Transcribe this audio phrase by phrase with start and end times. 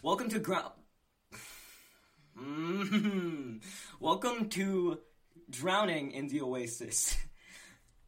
[0.00, 0.74] Welcome to ground.
[2.40, 3.60] Mm.
[3.98, 5.00] Welcome to
[5.50, 7.16] drowning in the oasis.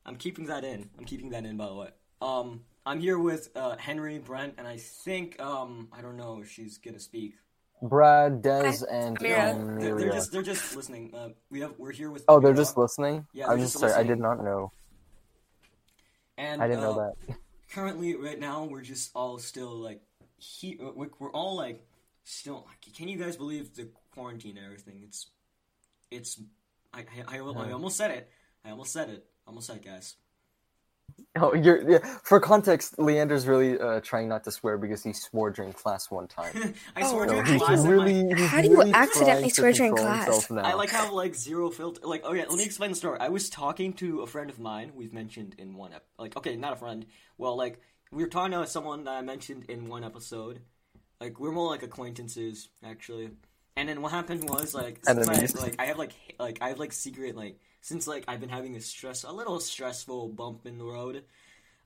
[0.06, 0.88] I'm keeping that in.
[0.96, 1.88] I'm keeping that in, by the way.
[2.22, 6.48] Um, I'm here with uh, Henry, Brent, and I think um, I don't know if
[6.48, 7.34] she's gonna speak.
[7.82, 9.54] Brad, Dez, and Amira.
[9.54, 11.12] um, They're, they're just they're just listening.
[11.12, 12.24] Uh, we have we're here with.
[12.28, 13.26] Oh, they're just listening.
[13.32, 13.94] Yeah, I'm just just sorry.
[13.94, 14.70] I did not know.
[16.38, 17.36] And I didn't know uh, that.
[17.72, 20.02] currently right now we're just all still like
[20.40, 21.86] he uh, we're we're all like
[22.24, 25.26] still like, can you guys believe the quarantine and everything it's
[26.10, 26.40] it's
[26.92, 28.28] I I, I, I almost said it
[28.64, 30.16] I almost said it I almost said it guys
[31.36, 31.98] Oh, you're yeah.
[32.22, 36.26] For context, Leander's really uh, trying not to swear because he swore during class one
[36.28, 36.74] time.
[36.96, 38.76] I swear Oh, So during how do class you- my- really, he's how do you
[38.78, 40.50] really accidentally swear during class?
[40.50, 42.00] I like have like zero filter.
[42.06, 43.18] Like, okay, let me explain the story.
[43.20, 44.92] I was talking to a friend of mine.
[44.94, 47.04] We've mentioned in one ep- like, okay, not a friend.
[47.38, 50.60] Well, like we were talking to someone that I mentioned in one episode.
[51.20, 53.30] Like we're more like acquaintances actually.
[53.76, 56.78] And then what happened was like, since I, like I have like like I have
[56.78, 60.78] like secret like since like I've been having a stress a little stressful bump in
[60.78, 61.24] the road.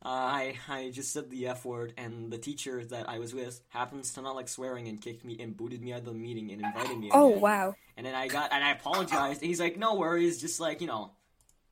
[0.04, 3.60] Uh, I I just said the f word, and the teacher that I was with
[3.70, 6.50] happens to not like swearing and kicked me and booted me out of the meeting
[6.52, 7.10] and invited me.
[7.12, 7.40] Oh again.
[7.40, 7.74] wow.
[7.96, 9.40] And then I got and I apologized.
[9.40, 11.12] And he's like, "No worries, just like you know,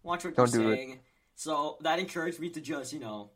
[0.03, 0.77] watch what Don't you're do it.
[0.77, 1.01] saying."
[1.35, 3.31] So that encouraged me to just you know,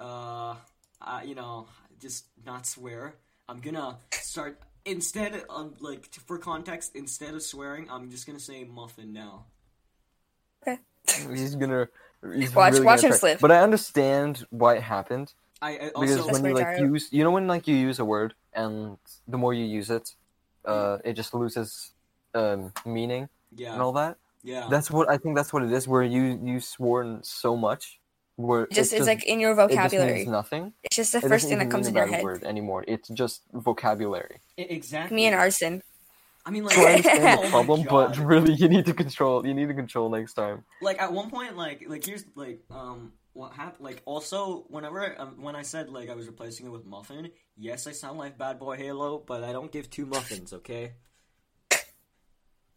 [0.00, 0.54] uh,
[1.00, 1.66] uh, you know,
[2.00, 3.14] just not swear.
[3.48, 6.92] I'm gonna start instead of like t- for context.
[6.94, 9.46] Instead of swearing, I'm just gonna say muffin now.
[10.66, 10.78] Okay.
[11.34, 11.88] he's gonna.
[12.36, 13.18] He's Watch- really watch gonna him try.
[13.18, 13.40] slip.
[13.40, 16.92] But I understand why it happened I, I because when you like Dario.
[16.92, 18.96] use, you know, when like you use a word and
[19.28, 20.14] the more you use it,
[20.64, 21.92] uh, it just loses
[22.34, 23.28] um, meaning
[23.72, 24.16] and all that.
[24.42, 25.36] yeah That's what I think.
[25.36, 25.86] That's what it is.
[25.86, 28.00] Where you you sworn so much,
[28.36, 30.14] where just it's it's like in your it just vocabulary.
[30.14, 30.72] means nothing.
[30.82, 32.22] It's just the It first thing that comes in your head.
[32.22, 32.84] word anymore.
[32.88, 34.40] It's just vocabulary.
[34.58, 35.14] I- exactly.
[35.16, 35.82] Me and Arson.
[36.46, 38.92] I mean, like, So I understand oh the my problem, but really, you need to
[38.94, 39.46] control.
[39.46, 40.64] You need to control next time.
[40.82, 45.42] like at one point like like here's like um what happened like also whenever um,
[45.42, 49.26] when i said like i was replacing it with muffin yes i sound like BadBoyHalo
[49.26, 50.92] but i don't give two muffins okay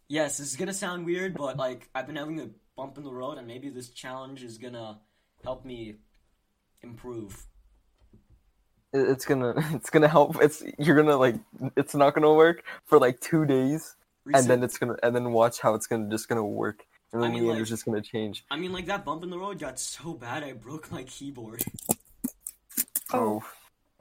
[0.09, 3.11] yes this is gonna sound weird but like i've been having a bump in the
[3.13, 4.99] road and maybe this challenge is gonna
[5.47, 5.95] help me
[6.81, 7.33] improve
[8.93, 9.53] It's gonna.
[9.77, 10.31] It's gonna help.
[10.45, 11.35] It's you're gonna like.
[11.81, 13.95] It's not gonna work for like two days,
[14.35, 14.95] and then it's gonna.
[15.03, 16.79] And then watch how it's gonna just gonna work,
[17.11, 18.35] and I then mean, the like- Leander's just gonna change.
[18.51, 21.61] i mean like that bump in the road got so bad i broke my keyboard
[23.13, 23.43] Oh.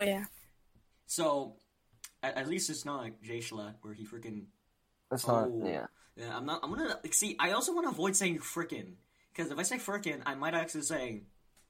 [0.00, 0.24] Oh, Yeah.
[1.06, 1.26] so
[2.22, 4.46] at, at least it's not like jschlatt where he freaking
[5.12, 5.44] it's not.
[5.48, 5.62] Oh.
[5.64, 5.86] Yeah.
[6.16, 6.58] Yeah, I'm not.
[6.62, 7.30] I'm gonna like, see.
[7.38, 8.94] I also want to avoid saying frickin'
[9.30, 11.04] because if I say frickin', I might actually say,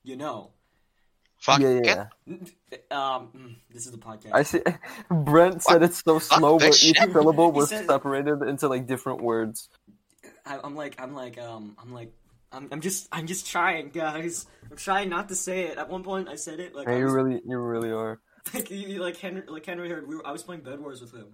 [0.07, 0.53] you know.
[1.39, 1.85] Fuck yeah, it.
[1.85, 2.07] yeah.
[2.91, 4.31] Um, mm, this is the podcast.
[4.33, 4.61] I see.
[5.11, 7.13] Brent said it's so slow, this but each shit.
[7.13, 9.69] syllable was said- separated into like different words.
[10.45, 11.01] I, I'm like.
[11.01, 11.39] I'm like.
[11.39, 11.77] Um.
[11.83, 12.13] I'm like.
[12.53, 13.09] I'm, I'm just.
[13.13, 14.47] I'm just trying, guys.
[14.71, 15.79] I'm trying not to say it.
[15.79, 16.87] At one point, I said it like.
[16.87, 18.21] Yeah, I you really, you really are.
[18.55, 19.43] like, you- like Henry.
[19.47, 20.09] Like Henry heard.
[20.09, 21.27] We were, I was playing Bed Wars with him,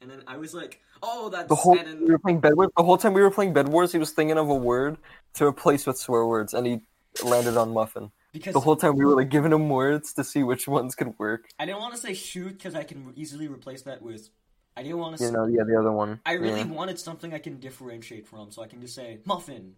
[0.00, 2.54] and then I was like, "Oh, that's." The whole and then, we were playing Bed
[2.56, 2.70] Wars.
[2.76, 4.98] The whole time we were playing Bed Wars, he was thinking of a word
[5.34, 6.80] to replace with swear words, and he
[7.24, 8.10] landed on muffin.
[8.32, 11.18] Because The whole time we were like giving him words to see which ones could
[11.18, 11.48] work.
[11.58, 14.30] I didn't want to say shoot because I can easily replace that with.
[14.76, 15.24] I didn't want to.
[15.24, 16.20] You know, yeah, the other one.
[16.24, 16.66] I really Yeah.
[16.66, 19.74] wanted something I can differentiate from, so I can just say muffin.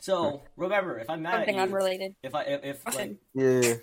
[0.00, 2.14] So remember, if I'm mad Something at you, unrelated.
[2.22, 3.74] if I if, if like Yeah.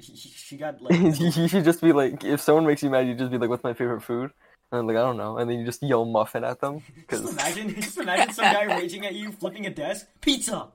[0.00, 3.14] she, she got like you should just be like, if someone makes you mad, you
[3.14, 4.32] just be like, "What's my favorite food?"
[4.72, 6.80] And like, "I don't know," and then you just yell muffin at them
[7.10, 10.68] just because imagine just imagine some guy raging at you, flipping a desk, pizza.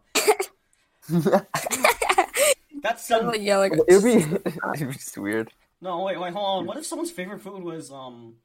[1.09, 3.27] That's some.
[3.27, 4.13] Like, yeah, like it'd be
[4.75, 5.51] it'd be just weird.
[5.81, 6.66] No, wait, wait, hold on.
[6.66, 8.35] What if someone's favorite food was um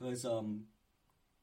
[0.00, 0.64] was um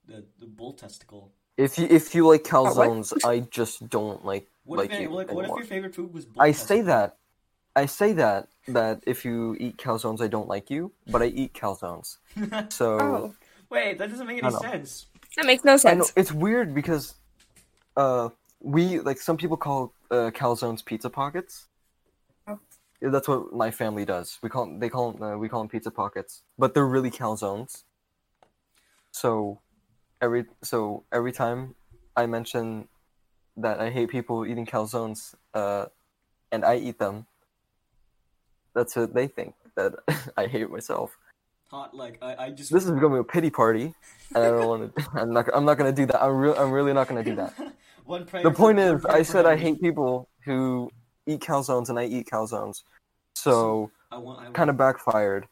[0.08, 1.32] the the bull testicle?
[1.58, 2.76] If you if you like what?
[2.76, 6.14] calzones, I just don't like What like if you like, what if your favorite food
[6.14, 7.18] was bull I say that.
[7.76, 11.54] I say that that if you eat calzones, I don't like you, but I eat
[11.54, 12.18] calzones.
[12.72, 13.36] So oh,
[13.70, 15.08] Wait, that doesn't make any sense.
[15.36, 16.14] that makes no I know sense.
[16.16, 17.16] it's weird because
[17.98, 21.68] uh we like some people call uh, calzones pizza pockets.
[22.48, 22.60] Oh.
[23.02, 24.40] Yeah, That's what my family does.
[24.42, 27.84] We call they call 'em, uh, we call them pizza pockets, but they're really calzones.
[29.12, 29.62] So
[30.22, 31.76] every so every time
[32.16, 32.88] I mention
[33.58, 35.86] that I hate people eating calzones, uh,
[36.52, 37.26] and I eat them,
[38.74, 39.94] that's what they think that
[40.38, 41.18] I hate myself.
[41.72, 43.94] Hot like I, I just This is becoming a pity party,
[44.36, 45.10] and I don't want to.
[45.16, 45.50] I'm not.
[45.54, 46.22] I'm not gonna do that.
[46.24, 46.56] I'm real.
[46.56, 47.54] I'm really not gonna do that.
[48.06, 50.92] one prayer The point is, I said I hate people who
[51.26, 52.84] eat calzones, and I eat calzones.
[53.34, 55.48] So I kind of backfired.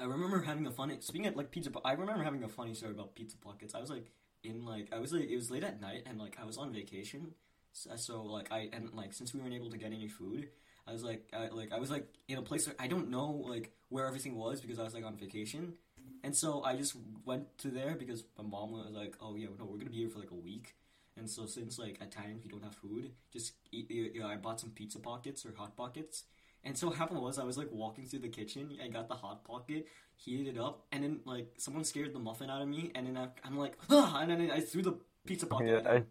[0.00, 0.96] I remember having a funny.
[1.00, 3.74] Speaking of like pizza, I remember having a funny story about pizza pockets.
[3.74, 4.12] I was like
[4.44, 6.72] in like I was like it was late at night and like I was on
[6.72, 7.34] vacation,
[7.72, 10.48] so, uh, so like I and like since we weren't able to get any food,
[10.86, 13.44] I was like I like I was like in a place where I don't know
[13.46, 15.74] like where everything was because I was like on vacation,
[16.22, 19.64] and so I just went to there because my mom was like, oh yeah, no,
[19.64, 20.76] we're gonna be here for like a week.
[21.18, 23.90] And so since like at times you don't have food, just eat.
[23.90, 26.24] You know, I bought some pizza pockets or hot pockets,
[26.64, 28.76] and so what happened was I was like walking through the kitchen.
[28.82, 29.86] I got the hot pocket,
[30.16, 33.16] heated it up, and then like someone scared the muffin out of me, and then
[33.16, 35.68] I, I'm like, ah, and then I threw the pizza pocket.
[35.68, 36.06] Yeah, at I, him.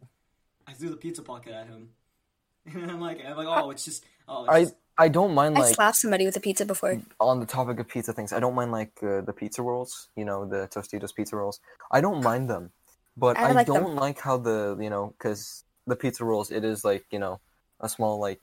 [0.68, 1.89] I, threw the pizza pocket at him,
[2.65, 5.56] and I'm like, I'm like, oh, it's just, oh, it's I just, I don't mind
[5.56, 7.00] like I slapped somebody with a pizza before.
[7.19, 8.33] on the topic of pizza things.
[8.33, 10.10] I don't mind like uh, the pizza rolls.
[10.15, 11.60] You know the Totino's pizza rolls.
[11.92, 12.71] I don't mind them,
[13.17, 13.75] but I I, like them.
[13.83, 17.39] don't like how the you know because the pizza rolls it is like you know
[17.81, 18.39] a small like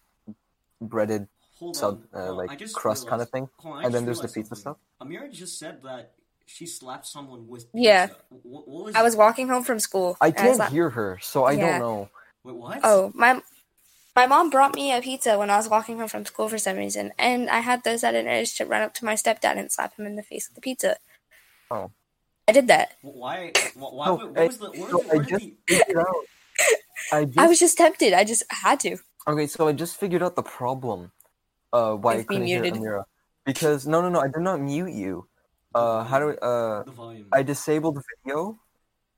[0.81, 1.29] breaded
[1.59, 3.49] hold sub on, uh, like I just crust kind of thing.
[3.65, 4.77] on, and then there's the pizza something.
[5.01, 5.09] stuff.
[5.09, 6.13] Amira just said that
[6.47, 7.83] she slapped someone with pizza.
[7.91, 8.07] Yeah.
[8.43, 10.17] What, what was I was walking home from school.
[10.21, 11.79] I and can't slapped- hear her, so I Yeah.
[11.79, 12.09] don't know.
[12.45, 12.81] Wait, what?
[12.83, 13.41] Oh, my
[14.15, 16.77] my mom brought me a pizza when I was walking home from school for some
[16.77, 19.97] reason, and I had the sudden urge to run up to my stepdad and slap
[19.97, 20.97] him in the face with the pizza.
[21.71, 21.91] Oh.
[22.49, 22.93] I did that.
[23.03, 23.53] Why?
[23.75, 23.91] Why?
[23.91, 24.71] why No, what I- was the?
[24.71, 26.15] What, so the, I just the figured out.
[27.13, 28.13] I just I was just tempted.
[28.13, 28.97] I just had to.
[29.27, 31.13] Okay, so I just figured out the problem.
[31.73, 32.63] Uh, why I With me couldn't hear.
[32.63, 33.05] Amira.
[33.45, 35.27] Because no, no, no, I did not mute you.
[35.75, 37.27] Uh, how do I, uh, the volume?
[37.33, 38.59] I disabled video,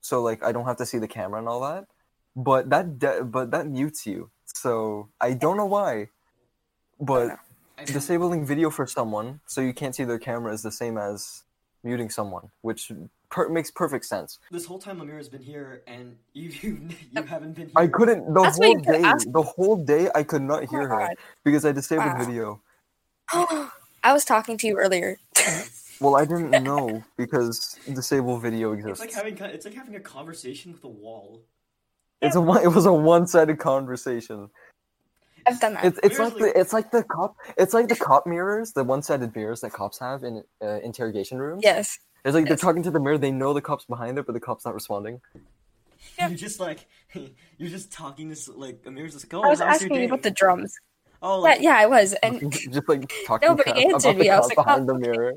[0.00, 1.86] so like I don't have to see the camera and all that.
[2.34, 4.30] But that, de- but that mutes you.
[4.46, 6.08] So I don't know why.
[6.98, 7.38] But
[7.84, 11.42] disabling video for someone so you can't see their camera is the same as
[11.84, 12.90] muting someone, which
[13.30, 14.38] per- makes perfect sense.
[14.50, 17.74] this whole time Amira's been here, and you you, you haven't been here.
[17.76, 19.02] I couldn't the That's whole day.
[19.04, 21.08] ask- The whole day I could not hear her
[21.44, 22.18] because I disabled Wow.
[22.24, 22.60] video.
[24.04, 25.18] I was talking to you earlier.
[25.98, 29.00] Well, I didn't know because disable video It's exists.
[29.00, 31.40] like having it's like having a conversation with a wall.
[32.20, 34.50] It's a it was a one-sided conversation.
[35.46, 35.86] I've done that.
[35.86, 39.34] It's it's like the it's like the cop it's like the cop mirrors, the one-sided
[39.34, 41.62] mirrors that cops have in uh, interrogation rooms.
[41.64, 41.98] yes.
[42.26, 43.16] It's like they're talking to the mirror.
[43.18, 45.20] They know the cop's behind it, but the cop's not responding.
[46.18, 46.28] Yeah.
[46.28, 46.86] You're just like
[47.58, 49.42] you're just talking to s- like Amira's just go.
[49.42, 50.72] I was how's asking you about the drums.
[51.20, 52.14] Oh, Yeah, like, yeah, I was.
[52.22, 54.24] And just like talking Nobody crap answered about me.
[54.24, 54.92] the I was like, behind oh.
[54.94, 55.32] the mirror.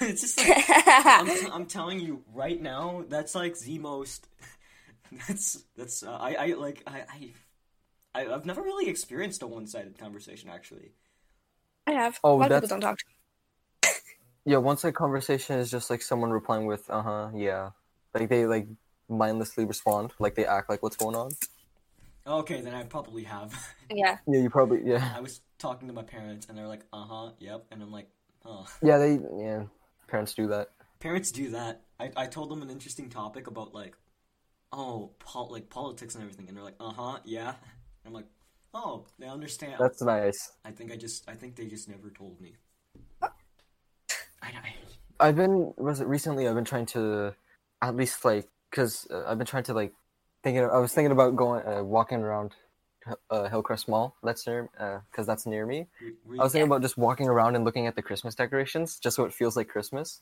[0.00, 3.04] it's just like I'm, t- I'm telling you right now.
[3.08, 4.26] That's like the most.
[5.26, 7.32] That's that's uh, I I like I I.
[8.14, 10.92] I, I've never really experienced a one-sided conversation, actually.
[11.86, 12.18] I have.
[12.24, 13.04] Oh, a lot of that's- people don't talk to
[14.48, 17.70] Yeah, one-sided conversation is just like someone replying with "uh huh," yeah,
[18.14, 18.66] like they like
[19.06, 21.32] mindlessly respond, like they act like what's going on.
[22.26, 23.52] Okay, then I probably have.
[23.90, 24.16] Yeah.
[24.26, 25.12] Yeah, you probably yeah.
[25.14, 28.08] I was talking to my parents, and they're like, "Uh huh, yep," and I'm like,
[28.42, 29.64] "Huh." Yeah, they yeah.
[30.06, 30.70] Parents do that.
[30.98, 31.82] Parents do that.
[32.00, 33.96] I, I told them an interesting topic about like,
[34.72, 37.54] oh, pol- like politics and everything, and they're like, "Uh huh, yeah."
[38.06, 38.28] I'm like,
[38.72, 40.52] "Oh, they understand." That's nice.
[40.64, 42.54] I think I just I think they just never told me.
[44.42, 46.48] I, I, I've been was it recently?
[46.48, 47.34] I've been trying to
[47.82, 49.92] at least like because uh, I've been trying to like
[50.42, 50.64] thinking.
[50.64, 52.54] I was thinking about going uh, walking around
[53.30, 54.14] uh, Hillcrest Mall.
[54.22, 54.68] That's near
[55.10, 55.86] because that's near me.
[56.24, 59.16] re- I was thinking about just walking around and looking at the Christmas decorations, just
[59.16, 60.20] so it feels like Christmas,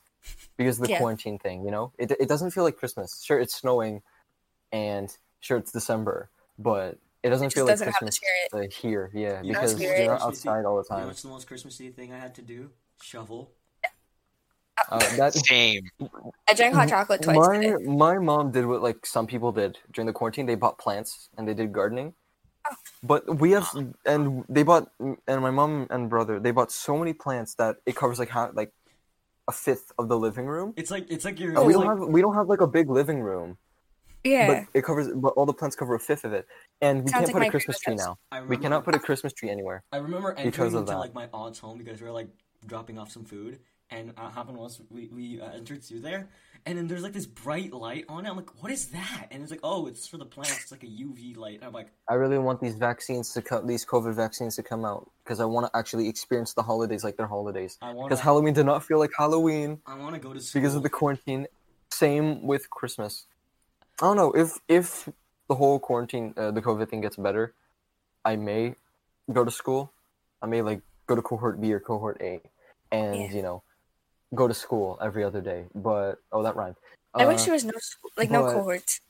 [0.57, 0.97] because of the Yeah.
[0.97, 1.63] quarantine thing.
[1.65, 3.23] You know, it it doesn't feel like Christmas.
[3.23, 4.01] Sure, it's snowing,
[4.71, 8.19] and sure it's December, but it doesn't just feel like doesn't have the Christmas
[8.53, 9.11] uh, here.
[9.13, 10.05] Yeah, You because what's spirit.
[10.05, 11.07] you're outside all the You know time.
[11.07, 12.71] what's the most Christmassy thing I had to do?
[13.01, 13.51] Shovel.
[14.89, 15.89] Uh, that Same.
[16.47, 17.83] I drank hot chocolate twice my today.
[17.85, 20.45] my mom did what like some people did during the quarantine.
[20.45, 22.13] They bought plants and they did gardening.
[22.69, 22.75] Oh.
[23.03, 23.67] But we have
[24.05, 27.95] and they bought and my mom and brother they bought so many plants that it
[27.95, 28.71] covers like half like
[29.47, 30.73] a fifth of the living room.
[30.75, 31.57] It's like it's like you're.
[31.57, 33.57] And we don't like, have we don't have like a big living room,
[34.25, 34.47] Yeah.
[34.47, 36.45] but it covers but all the plants cover a fifth of it,
[36.81, 38.17] and we Sounds can't like put a Christmas tree now.
[38.31, 39.83] I We cannot put a Christmas tree anywhere.
[39.93, 40.97] I remember because entering of into that.
[40.99, 42.27] like my aunt's home because we were like
[42.65, 46.29] dropping off some food, and uh, happened once we we uh, entered through there,
[46.65, 48.29] and then there's like this bright light on it.
[48.29, 49.27] I'm like, what is that?
[49.31, 50.61] And it's like, oh, it's for the plants.
[50.63, 51.59] It's like a UV light.
[51.63, 55.09] I'm like, I really want these vaccines to come, these COVID vaccines to come out
[55.23, 57.77] because I want to actually experience the holidays like they're holidays.
[57.79, 58.19] Because.
[58.19, 59.79] Halloween did not feel like Halloween.
[59.85, 61.47] I want to go to school because of the quarantine.
[61.91, 63.25] Same with Christmas.
[64.01, 65.09] I don't know if if
[65.47, 67.53] the whole quarantine, uh, the COVID thing gets better,
[68.25, 68.75] I may
[69.31, 69.91] go to school.
[70.41, 72.41] I may like go to cohort B or cohort A,
[72.91, 73.31] and Yeah.
[73.31, 73.63] you know,
[74.35, 75.65] go to school every other day.
[75.75, 76.75] But oh, that rhymed.
[77.13, 79.01] I wish Uh, there was no school, like no but- cohorts.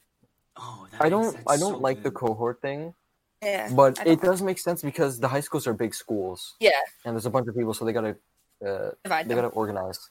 [0.59, 1.33] Oh, that I don't.
[1.33, 2.95] that's I don't so like the cohort thing,
[3.43, 3.69] Yeah.
[3.71, 6.71] but it don't- does make sense because the high schools are big schools, Yeah.
[7.05, 8.17] and there's a bunch of people, so they gotta
[8.65, 9.43] uh, Divide they them.
[9.43, 10.09] gotta organize.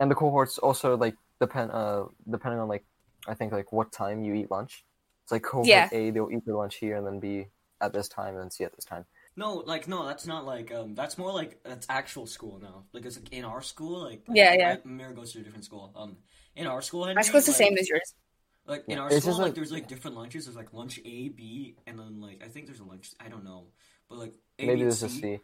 [0.00, 2.84] and the cohorts also like depend uh depending on like
[3.28, 4.82] I think like what time you eat lunch.
[5.22, 5.88] It's like cohort Yeah.
[5.92, 7.46] A they'll eat their lunch here and then B
[7.80, 9.04] at this time and then C at this time.
[9.36, 10.94] No, like no, that's not like um.
[10.94, 12.84] That's more like that's actual school now.
[12.92, 14.76] Like it's like in our school, like Yeah, yeah.
[14.84, 15.92] I, Mira goes to a different school.
[15.96, 16.16] Um,
[16.54, 18.14] in our school, Henry, My school's the same as yours.
[18.66, 20.46] Like in our it's school, like, like- there's like different lunches.
[20.46, 23.10] There's like lunch A, B, and then like I think there's a lunch.
[23.20, 23.66] I don't know,
[24.08, 25.40] but like A, Maybe B, and there's a C, C.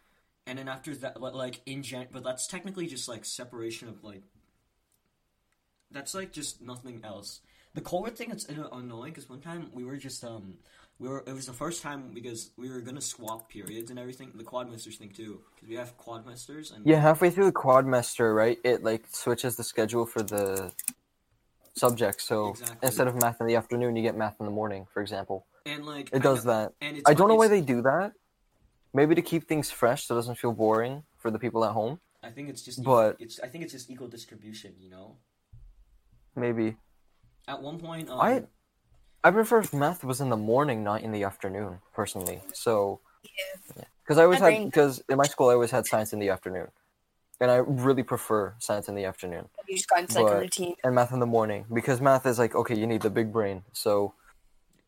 [0.47, 4.03] and then after that, but, like in gen, but that's technically just like separation of
[4.03, 4.23] like.
[5.91, 7.41] That's like just nothing else.
[7.73, 10.55] The cohort thing it's uh, annoying because one time we were just um
[10.99, 14.31] we were it was the first time because we were gonna swap periods and everything
[14.35, 18.59] the quadmesters thing too because we have quadmesters and Yeah, halfway through the quadmester, right?
[18.65, 20.73] It like switches the schedule for the
[21.75, 22.25] subjects.
[22.25, 22.77] So Exactly.
[22.87, 25.45] instead of math in the afternoon, you get math in the morning, for example.
[25.65, 26.73] and like It does know- that.
[26.81, 28.11] and it's I don't know why they do that.
[28.93, 32.01] Maybe to keep things fresh, so it doesn't feel boring for the people at home.
[32.21, 35.15] I think it's just but- it's I think it's just equal distribution you know
[36.35, 36.77] Maybe
[37.47, 38.43] at one point um, I-
[39.23, 42.41] I prefer if math was in the morning, not in the afternoon, personally.
[42.53, 43.01] So,
[44.03, 46.29] because I always My had because in my school I always had science in the
[46.29, 46.69] afternoon,
[47.39, 50.75] and I really prefer science in the afternoon You just got into like a routine.
[50.83, 53.63] and math in the morning because math is like okay, you need the big brain,
[53.73, 54.15] so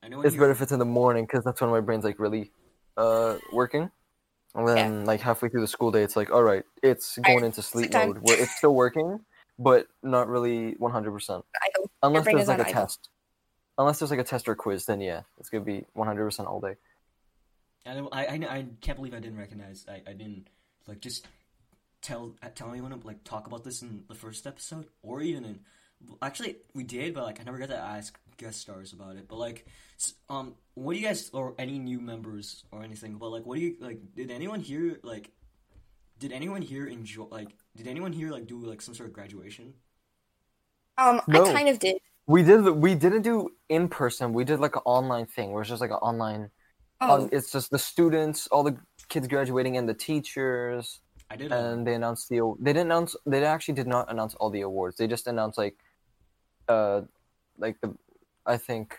[0.01, 2.03] I know it's you- better if it's in the morning because that's when my brain's
[2.03, 2.51] like really
[2.97, 3.91] uh working.
[4.55, 7.61] And then like halfway through the school day, it's like all right, it's going into
[7.61, 9.19] sleep mode where it's still working,
[9.63, 11.45] but not really one hundred percent.
[12.01, 12.73] Unless there's like a idle.
[12.73, 13.09] test.
[13.77, 16.47] Unless there's like a test or quiz, then yeah, it's gonna be one hundred percent
[16.47, 16.75] all day.
[17.85, 19.85] I, I, I, I can't believe I didn't recognize.
[19.89, 20.47] I, I didn't
[20.87, 21.27] like just
[22.01, 25.59] tell tell anyone to like talk about this in the first episode or even in.
[26.21, 29.27] Actually, we did, but like I never got to ask guest stars about it.
[29.27, 29.65] But like,
[30.29, 33.15] um, what do you guys or any new members or anything?
[33.15, 33.99] But like, what do you like?
[34.15, 35.31] Did anyone here like?
[36.19, 37.55] Did anyone here enjoy like?
[37.75, 39.73] Did anyone here like do like some sort of graduation?
[40.97, 41.45] Um, No.
[41.45, 41.97] I kind of did.
[42.27, 42.61] We did.
[42.61, 44.31] We didn't do in person.
[44.33, 46.51] We did like an online thing, where it's just like an online.
[47.01, 48.77] Oh, Um, it's just the students, all the
[49.09, 51.51] kids graduating, and the teachers, I did.
[51.51, 52.55] and they announced the.
[52.59, 53.15] They didn't announce.
[53.25, 54.95] They actually did not announce all the awards.
[54.97, 55.75] They just announced like,
[56.69, 57.01] uh,
[57.57, 57.93] like the,
[58.45, 58.97] I think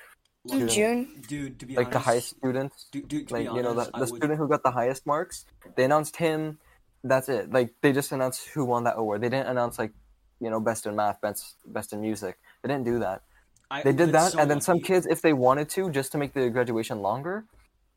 [0.50, 1.22] in look, June.
[1.26, 1.58] dude.
[1.60, 2.88] To be like the highest students.
[2.92, 4.62] Dude, dude, to like be you know honest, the, I the would- student who got
[4.64, 6.58] the highest marks they announced him
[7.04, 7.52] that's it.
[7.52, 9.20] Like they just announced who won that award.
[9.20, 9.92] They didn't announce like
[10.40, 12.38] you know best in math best best in music.
[12.62, 13.22] They didn't do that.
[13.70, 14.86] I they did that so and then some lucky.
[14.88, 17.44] kids if they wanted to just to make the graduation longer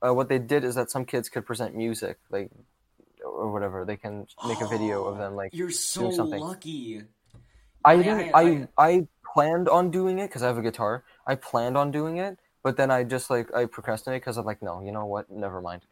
[0.05, 2.49] uh, what they did is that some kids could present music like
[3.25, 3.83] or whatever.
[3.85, 6.39] They can make a video of them like You're so something.
[6.41, 7.01] lucky.
[7.83, 11.03] i I- didn't I- i i, planned on doing it because i have a guitar.
[11.25, 14.61] I planned on doing it but then i just like i procrastinated because i'm like
[14.61, 15.29] no you know what?
[15.29, 15.83] Never mind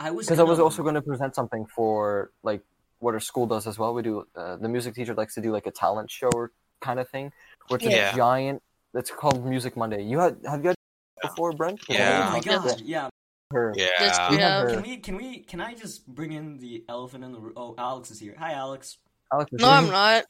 [0.00, 2.62] I was because I was gonna- also going to present something for like
[3.00, 3.94] what our school does as well.
[3.94, 6.98] We do uh, the music teacher likes to do like a talent show or kind
[6.98, 7.32] of thing,
[7.68, 8.12] which is Yeah.
[8.12, 8.62] a giant.
[8.94, 10.02] It's called Music Monday.
[10.02, 10.76] You had have you had
[11.22, 11.80] before, Brent?
[11.88, 12.26] Yeah.
[12.26, 12.42] Oh my Yeah.
[12.42, 12.80] god!
[12.80, 13.08] Yeah.
[13.52, 13.72] Her.
[13.76, 13.86] Yeah.
[14.00, 14.62] Yes, We we have have.
[14.68, 14.74] her.
[14.74, 14.96] Can we?
[14.96, 15.38] Can we?
[15.40, 17.52] Can I just bring in the elephant in the room?
[17.56, 18.34] Oh, Alex is here.
[18.38, 18.98] Hi, Alex.
[19.32, 19.68] Alex is No.
[19.68, 20.24] I'm not.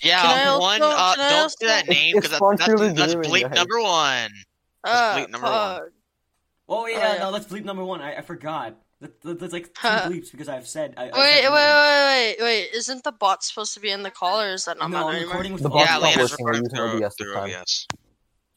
[0.00, 0.82] Yeah, Can I also- one.
[0.82, 4.30] Uh, don't also- say that name because it's that's, that's, that's Gaming, bleep number one.
[4.84, 5.54] Uh, bleep number one.
[5.54, 5.80] uh,
[6.72, 7.18] Oh yeah, Oh, yeah.
[7.18, 8.00] no, that's bleep number one.
[8.00, 8.76] I, I forgot.
[9.00, 10.08] That, that, that's like two Huh.
[10.10, 10.94] bleeps because I've said.
[10.96, 12.74] I, I Wait, wait, wait, wait, wait!
[12.74, 15.22] Isn't the bot supposed to be in the call, or is that not No, I'm
[15.22, 16.16] recording with The the bot's yeah, not audio.
[16.16, 17.50] Lena's working, recording using through, OBS this through time.
[17.50, 17.86] OBS.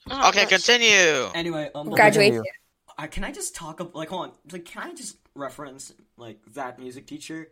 [0.10, 0.50] Oh, Okay, nice.
[0.50, 1.32] continue.
[1.34, 2.44] Anyway, um, but- Graduation.
[2.98, 6.40] I, can I just talk ab- like hold on like can I just reference like
[6.54, 7.48] that music teacher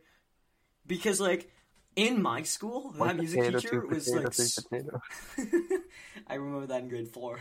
[0.85, 1.49] because like
[1.95, 5.01] in my school One that music teacher two was potato, like three potato.
[6.27, 7.39] I remember that in grade four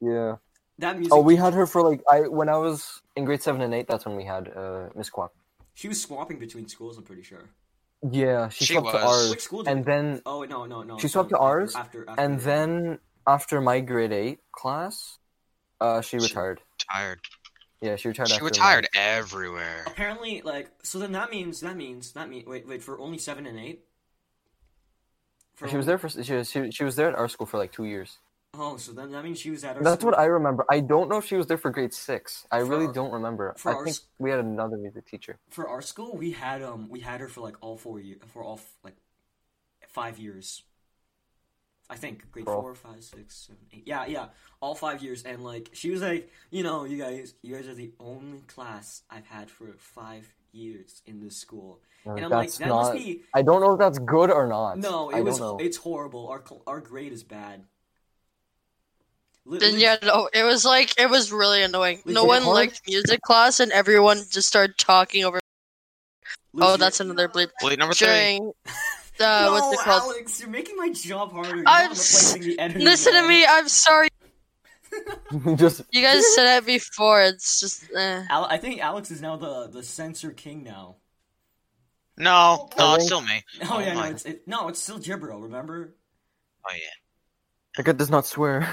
[0.00, 0.36] Yeah.
[0.78, 3.60] That music Oh, we had her for like I when I was in grade seven
[3.62, 3.86] and eight.
[3.88, 5.32] That's when we had uh, Miss Quap.
[5.74, 7.50] she was swapping between schools I'm pretty sure
[8.10, 10.98] Yeah, she, She swapped to ours, which school did and then oh no no no
[10.98, 15.18] She sorry, swapped to ours, after, after, and then after my grade eight class,
[15.80, 16.60] uh, she She- retired.
[16.92, 17.20] Tired.
[17.82, 18.28] Yeah, she retired.
[18.28, 19.84] She after retired everywhere.
[19.86, 23.44] apparently like so then that means that means that mean wait wait for only seven
[23.46, 23.80] and eight
[25.56, 25.70] for mine.
[25.72, 27.72] She was there for she was, she, she was there at our school for like
[27.72, 28.18] two years.
[28.58, 30.10] Oh so then that means she was at our That's school.
[30.10, 30.64] what I remember.
[30.70, 32.46] I don't know if she was there for grade six.
[32.50, 33.54] I For really our- don't remember.
[33.56, 35.38] for I think s- we had another music teacher.
[35.50, 38.42] for our school we had um we had her for like all four years for
[38.42, 38.96] all f- like
[39.88, 40.62] five years
[41.88, 44.26] i think grade all- four five six seven eight yeah yeah
[44.60, 47.74] all five years and like she was like you know you guys you guys are
[47.74, 52.58] the only class i've had for five years in this school and i'm like that's
[52.58, 52.82] that not.
[52.82, 54.78] must be I don't know if that's good or not.
[54.78, 55.64] no I it was don't know.
[55.64, 57.64] it's horrible our our grade is bad
[59.48, 62.02] Then yeah, no, it was like it was really annoying.
[62.04, 62.54] No one hard.
[62.54, 65.40] liked music class, and everyone just started talking over.
[66.58, 67.50] Oh, that's another bleep.
[67.62, 68.08] Bleep number three.
[68.08, 68.70] During uh,
[69.20, 70.02] no, what's it called?
[70.02, 71.62] Alex, you're making my job harder.
[71.64, 72.80] I'm not replacing the editor.
[72.80, 73.46] Listen to me.
[73.46, 74.08] I'm sorry.
[75.56, 77.22] just You guys said it before.
[77.22, 77.84] It's just.
[77.94, 78.24] Eh.
[78.28, 80.96] Al- I think Alex is now the the censor king now.
[82.18, 83.44] No, no, it's still me.
[83.62, 85.38] Oh, Oh yeah, no, it's it, no, it's still Gibbero.
[85.42, 85.94] Remember,
[86.66, 87.05] Oh yeah.
[87.76, 88.66] The guy does not swear.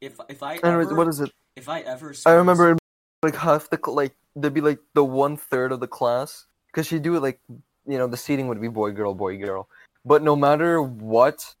[0.00, 1.32] if if I ever, what is it?
[1.56, 2.76] if I ever, I remember
[3.22, 7.02] like half the like there'd be like the one third of the class because she'd
[7.02, 7.40] do it like
[7.86, 9.68] you know the seating would be boy girl boy girl,
[10.04, 11.54] but no matter what,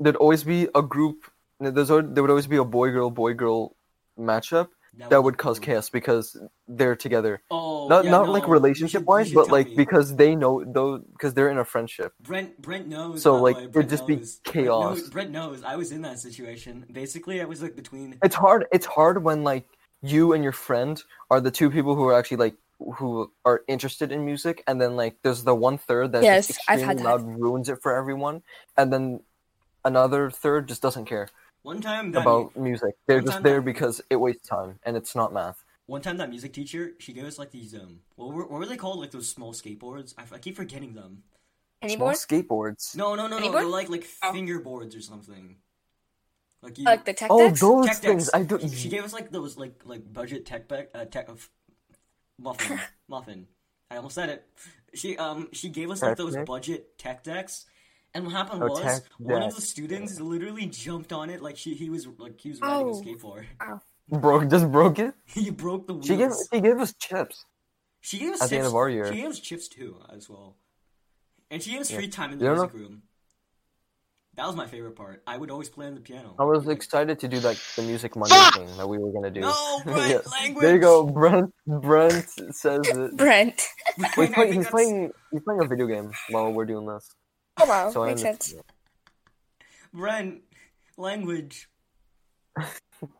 [0.00, 1.30] there'd always be a group.
[1.60, 3.76] There's there would always be a boy girl boy girl
[4.18, 4.68] matchup
[5.08, 6.36] that would cause chaos because
[6.68, 7.42] they're together.
[7.50, 9.76] Oh, Not yeah, not no, like relationship should- wise, but like me.
[9.76, 12.12] because they know though because they're in a friendship.
[12.20, 13.22] Brent Brent knows.
[13.22, 14.82] So, like, it'd Brent just be chaos.
[14.82, 15.62] Brent knows, Brent knows.
[15.64, 16.84] I was in that situation.
[16.92, 18.18] Basically, I was like between.
[18.22, 18.66] It's hard.
[18.72, 19.64] It's hard when like
[20.02, 22.56] you and your friend are the two people who are actually like
[22.96, 26.60] who are interested in music, and then like there's the one third that Yes, just
[26.68, 28.42] I've had extremely loud ruins it for everyone,
[28.76, 29.20] and then
[29.84, 31.28] another third just doesn't care
[31.62, 32.94] One time that about music.
[33.06, 35.62] They're just there that- because it wastes time and it's not math.
[35.86, 38.66] one time that music teacher she gave us like these um what were, what were
[38.66, 41.24] they called like those small skateboards I, f- I keep forgetting them
[41.82, 42.16] Any Small board?
[42.16, 42.94] skateboards.
[42.96, 43.72] no no no no Any they're board?
[43.72, 44.32] like like Oh.
[44.32, 45.56] fingerboards or something
[46.62, 47.60] like you Like the tech Oh, decks?
[47.60, 48.24] those tech things.
[48.30, 48.34] decks.
[48.34, 48.58] I do.
[48.60, 51.48] She, she gave us like those like like budget tech bec uh, tech of
[52.38, 53.46] muffin muffin.
[53.90, 54.46] I almost said it.
[54.94, 56.46] She um she gave us like those deck?
[56.46, 57.66] budget tech decks,
[58.14, 61.74] and what happened Oh, was one of the students literally jumped on it like she
[61.74, 63.02] he was like he was riding a Oh.
[63.02, 63.44] skateboard.
[64.08, 64.48] broke.
[64.50, 65.14] Just broke it.
[65.26, 66.06] he broke the wheels.
[66.06, 66.30] She gave.
[66.52, 67.44] She gave us chips.
[68.00, 68.58] She gave us at the chips.
[68.58, 69.06] end of our year.
[69.12, 70.56] She gave us chips too as well,
[71.50, 71.98] and she gave us Yeah.
[71.98, 73.02] free time in the You don't music room.
[74.36, 75.22] That was my favorite part.
[75.26, 76.34] I would always play on the piano.
[76.38, 78.54] I was excited to do like the music Monday Fuck!
[78.54, 79.40] thing that we were gonna do.
[79.40, 80.62] No, Brent, language.
[80.62, 81.04] There you go.
[81.04, 81.52] Brent.
[81.66, 83.16] Brent says it.
[83.16, 83.66] Brent.
[83.98, 85.10] Well, he's, playing, he's that's- playing.
[85.32, 87.06] He's playing a video game while we're doing this.
[87.60, 88.54] Oh wow, So makes sense.
[89.92, 90.40] Brent,
[90.96, 91.68] language.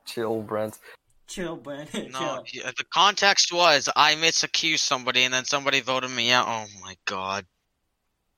[0.07, 0.79] Chill, Brent.
[1.27, 1.91] Chill, Brent.
[2.11, 2.65] No, Chill.
[2.77, 6.47] the context was I misaccused somebody and then somebody voted me out.
[6.49, 7.45] Oh my god.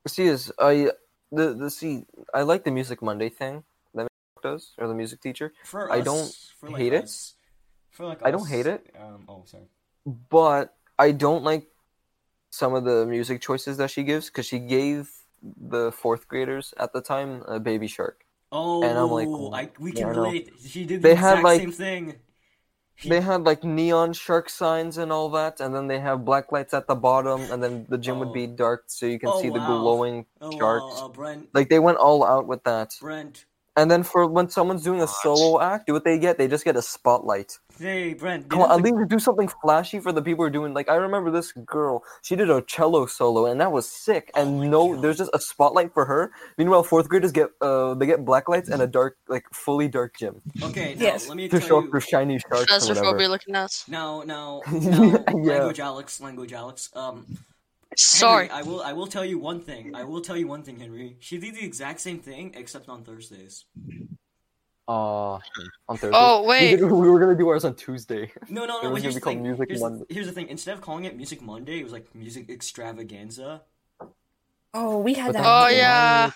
[0.09, 0.91] See, is I
[1.31, 3.63] the the see I like the music Monday thing
[3.95, 4.09] that
[4.43, 7.11] does or the music teacher, For I us, don't for like hate it.
[7.91, 8.93] For like I don't hate it.
[8.99, 9.69] Um, oh, sorry.
[10.05, 11.69] but I don't like
[12.51, 15.09] some of the music choices that she gives because she gave
[15.43, 18.25] the fourth graders at the time a Baby Shark.
[18.53, 20.53] Oh, And I'm like, I, we can relate.
[20.65, 22.15] She did the They had, exact like- same thing.
[22.95, 26.53] She- They had like neon shark signs and all that, and then they have black
[26.53, 28.55] lights at the bottom, and then the gym would be Oh.
[28.55, 31.01] dark so you can Oh, see the glowing oh, sharks.
[31.01, 32.95] wow, uh, Like they went all out with that.
[33.01, 33.47] Brent.
[33.77, 35.17] And then for when someone's doing a What?
[35.23, 36.37] solo act, do what they get?
[36.37, 37.59] They just get a spotlight.
[37.79, 38.51] Hey, Brent.
[38.51, 40.75] Come on, at least do something flashy for the people who are doing.
[40.75, 44.31] Like I remember this girl, she did a cello solo, and that was sick.
[44.35, 45.03] Oh And my no, God.
[45.03, 46.33] there's just a spotlight for her.
[46.59, 50.17] Meanwhile, fourth graders get uh they get black lights and a dark, like fully dark
[50.19, 51.29] gym Okay, now, Yes.
[51.29, 51.87] let me to show you.
[51.87, 53.29] off their shiny sharks or Phasmophobia whatever.
[53.29, 53.85] looking ass.
[53.89, 55.19] Now, now, Yeah.
[55.27, 56.91] now language, Alex, language, Alex.
[56.95, 57.27] Um,
[57.97, 58.49] Sorry.
[58.49, 59.95] Henry, I will, I will tell you one thing.
[59.95, 61.17] I will tell you one thing, Henry.
[61.21, 63.65] She did the exact same thing except on Thursdays.
[64.89, 65.41] Uh, on
[65.97, 66.11] Thursday.
[66.13, 66.77] Oh we, wait.
[66.77, 68.31] did- we were gonna do ours on Tuesday.
[68.49, 68.81] No, no, no.
[68.81, 68.91] It no.
[68.91, 69.43] was here's gonna the be called thing.
[69.43, 70.05] Music here's, Monday.
[70.09, 70.49] here's the thing.
[70.49, 73.63] Instead of calling it Music Monday, it was like Music Extravaganza.
[74.75, 75.65] Oh, we had But that.
[75.65, 76.27] Oh yeah.
[76.27, 76.35] with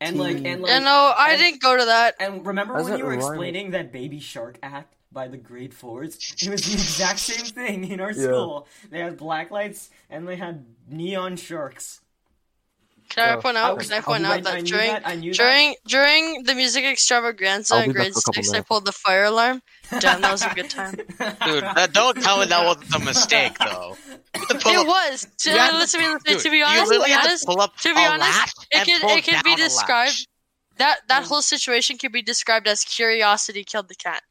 [0.00, 2.14] And like, and like, Yeah, no, I and- didn't go to that.
[2.20, 3.20] And remember How's when you were rhyme?
[3.20, 6.16] explaining that Baby Shark act by the grade fours?
[6.42, 8.24] It was the exact same thing in our Yeah.
[8.24, 8.68] school.
[8.90, 12.00] They had black lights and they had neon sharks.
[13.08, 13.78] Can I Oh, point I out?
[13.78, 15.76] was- Can I I point knew out that- I that knew during that, I during
[15.86, 19.62] during the music extravaganza in grade for a six, I pulled the fire alarm.
[19.98, 20.94] Damn, that was a good time.
[20.96, 21.08] Dude,
[21.64, 23.96] that, don't tell me that wasn't a mistake though.
[24.36, 25.26] You pull It up- was.
[25.38, 27.74] To, you had to- listen, to dude, to be honest, literally had to pull up
[27.78, 30.28] to be a honest, latch it and can it can be described
[30.76, 34.22] that that whole situation can be described as curiosity killed the cat.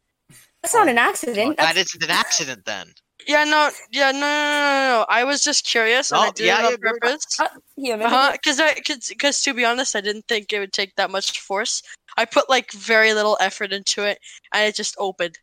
[0.67, 1.55] That's not an accident.
[1.57, 2.87] That That's, isn't an accident then.
[3.25, 4.99] Yeah, no, yeah, no, no, no, no.
[4.99, 5.05] no.
[5.09, 7.39] I was just curious and No, I did yeah, it on you're- purpose.
[7.39, 10.59] uh, yeah, maybe Uh-huh, because I, cause, cause to be honest, I didn't think it
[10.59, 11.81] would take that much force.
[12.17, 14.19] I put like very little effort into it,
[14.53, 15.39] and it just opened.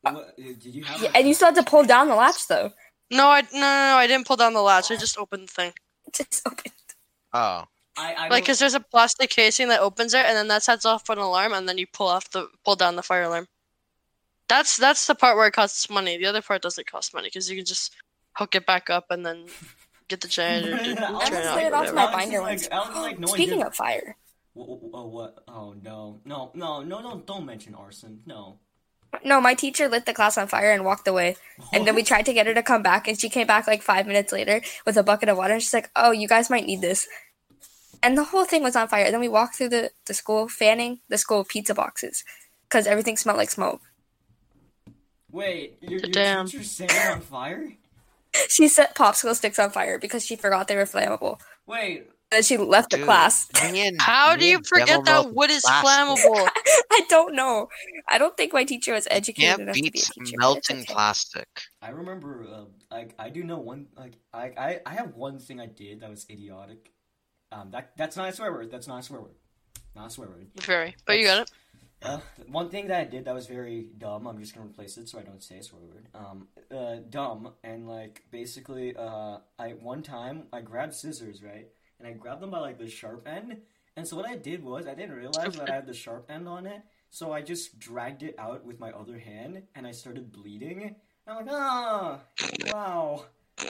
[0.00, 1.02] What, did you have?
[1.02, 2.70] Yeah, and you still had to pull down the latch though.
[3.10, 4.90] No, I, no, no, no, I didn't pull down the latch.
[4.90, 5.72] I just opened the thing.
[6.06, 6.72] It just opened.
[7.34, 7.64] Oh.
[7.98, 10.84] I, I Like, cause there's a plastic casing that opens it, and then that sets
[10.84, 13.46] off an alarm, and then you pull off the pull down the fire alarm.
[14.48, 16.16] That's that's the part where it costs money.
[16.18, 17.94] The other part doesn't cost money because you can just
[18.34, 19.46] hook it back up and then
[20.08, 21.54] get the janitor to Alex turn it is on.
[21.56, 22.68] like- or That's Alex my binder like- ones.
[22.70, 24.16] Alex is like, no one Speaking did- of fire,
[24.54, 25.44] Wh- oh, wh- Oh what?
[25.48, 27.22] Oh no, no, no, no, no!
[27.26, 28.20] Don't mention arson.
[28.24, 28.58] No.
[29.24, 31.36] no, my teacher lit the class on fire and walked away.
[31.72, 33.82] And then we tried to get her to come back, and she came back like
[33.82, 35.58] five minutes later with a bucket of water.
[35.60, 37.08] She's like, "Oh, you guys might need this."
[38.02, 39.10] and the whole thing was on fire.
[39.10, 42.24] Then we walked through the, the school fanning the school pizza boxes
[42.68, 43.80] because everything smelled like smoke.
[45.36, 46.46] Wait, your, your Damn.
[46.46, 47.72] teacher set it on fire?
[48.48, 51.38] She set popsicle sticks on fire because she forgot they were flammable.
[51.66, 53.46] Wait, Then she left the class.
[53.48, 56.48] bring How bring do you forget that wood is flammable?
[56.90, 57.68] I don't know.
[58.08, 60.12] I don't think my teacher was educated Can't enough to be a beat teacher.
[60.16, 60.92] but it's melting okay.
[60.94, 61.48] plastic.
[61.82, 65.60] I remember, uh, like, I do know one, like, I, I, I have one thing
[65.60, 66.92] I did that was idiotic.
[67.52, 68.70] Um, that that's not a swear word.
[68.70, 69.34] That's not a swear word.
[69.94, 70.48] Not a swear word.
[70.62, 71.50] Very, but you got it.
[72.02, 74.26] Uh, one thing that I did that was very dumb.
[74.26, 76.08] I'm just gonna replace it so I don't say a swear word.
[76.14, 82.06] Um, uh, dumb and like basically, uh, I one time I grabbed scissors right, and
[82.06, 83.58] I grabbed them by like the sharp end.
[83.96, 86.46] And so what I did was I didn't realize that I had the sharp end
[86.46, 90.30] on it, so I just dragged it out with my other hand, and I started
[90.30, 90.96] bleeding.
[91.26, 92.20] And I'm like, ah,
[92.72, 93.24] wow.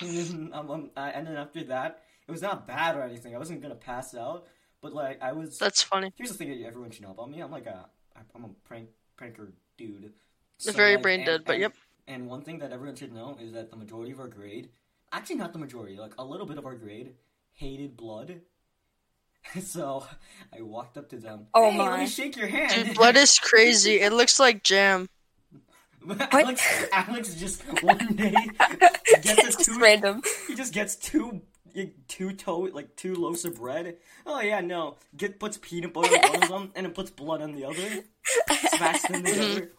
[0.00, 3.34] And then, um, um, I, and then after that, it was not bad or anything.
[3.34, 4.46] I wasn't gonna pass out,
[4.82, 5.58] but like I was.
[5.58, 6.12] That's funny.
[6.16, 7.40] Here's the thing that everyone should know about me.
[7.40, 7.86] I'm like a,
[8.34, 10.12] I'm a prank pranker dude.
[10.64, 11.72] Very like, brain and- dead, but and- yep.
[12.08, 14.70] And one thing that everyone should know is that the majority of our grade,
[15.12, 17.14] actually not the majority, like a little bit of our grade,
[17.52, 18.40] hated blood.
[19.62, 20.04] so
[20.56, 21.46] I walked up to them.
[21.54, 21.98] Oh hey, let my.
[22.00, 22.86] me shake your hand.
[22.86, 24.00] Dude, blood is crazy.
[24.00, 25.08] It looks like jam.
[26.32, 28.34] Alex, Alex just one day
[29.06, 30.20] it's gets a just two, random.
[30.48, 31.40] he just gets two
[32.08, 33.96] two toe like two loaves of bread.
[34.26, 34.96] Oh yeah, no.
[35.16, 38.04] Get puts peanut butter on one of them and it puts blood on the other.
[38.76, 39.70] Smash them together.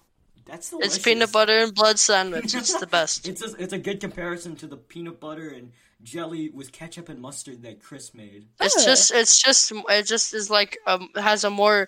[0.45, 0.95] That's delicious.
[0.97, 2.53] It's peanut butter and blood sandwich.
[2.53, 3.27] It's the best.
[3.27, 7.21] It's a, it's a good comparison to the peanut butter and jelly with ketchup and
[7.21, 8.47] mustard that Chris made.
[8.59, 8.83] It's Ugh.
[8.83, 11.87] just, it's just, it just is like um has a more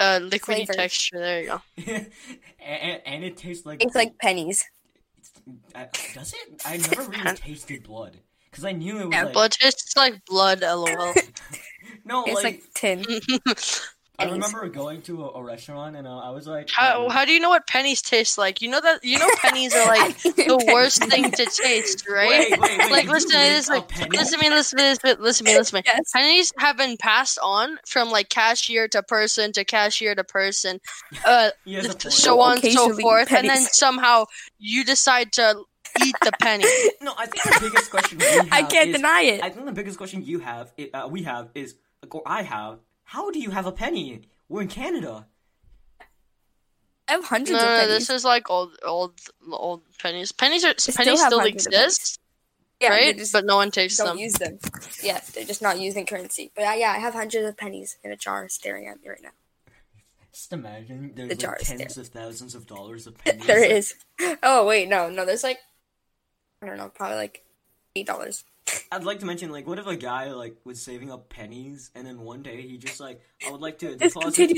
[0.00, 0.72] uh liquidy Flavor.
[0.72, 1.18] texture.
[1.18, 1.62] There you go.
[2.64, 4.64] and, and it tastes like It's like pennies.
[5.74, 6.62] I, does it?
[6.64, 8.18] I never really tasted blood
[8.52, 10.60] because I knew it was Yeah, like Blood tastes like blood.
[10.60, 10.86] LOL.
[12.04, 13.04] no It's like, like tin.
[14.18, 17.24] I remember going to a, a restaurant and uh, I was like How um, how
[17.24, 18.60] do you know what pennies taste like?
[18.62, 22.28] You know that you know pennies are like the worst thing to taste, right?
[22.28, 24.18] Wait, wait, wait, like listen, licked listen, a penny?
[24.18, 25.82] listen to me, listen to me, listen to me, listen to me, listen to me.
[25.86, 26.12] Yes.
[26.12, 30.78] Pennies have been passed on from like cashier to person to cashier to person,
[31.26, 32.12] uh, He has a point.
[32.12, 34.26] so on and so Occasionally forth, and then somehow
[34.58, 35.64] you decide to
[36.04, 36.64] eat the penny.
[37.00, 39.42] No, I think the biggest question we have I can't is, deny it.
[39.42, 41.74] I think the biggest question you have, uh, we have, is,
[42.10, 44.22] or I have, how do you have a penny?
[44.48, 45.26] We're in Canada.
[47.08, 47.88] I have hundreds No, of no, pennies.
[47.88, 49.18] this is like old, old,
[49.50, 50.32] old pennies.
[50.32, 51.86] Pennies are still pennies have still hundreds of pennies.
[51.96, 52.20] exist,
[52.80, 53.16] yeah, right?
[53.16, 54.18] just But no one takes don't them.
[54.18, 54.58] use them.
[55.02, 56.52] Yeah, they're just not using currency.
[56.54, 59.20] But uh, yeah, I have hundreds of pennies in a jar staring at me right
[59.22, 59.30] now.
[60.32, 62.02] Just imagine there's The like tens there.
[62.02, 63.46] of thousands of dollars of pennies.
[63.46, 63.94] there is.
[64.42, 65.26] Oh wait, no, no.
[65.26, 65.58] There's like,
[66.62, 67.44] I don't know, probably like
[67.96, 68.44] eight dollars.
[68.92, 72.06] I'd like to mention, like, what if a guy like was saving up pennies, and
[72.06, 74.52] then one day he just like, I would like to deposit,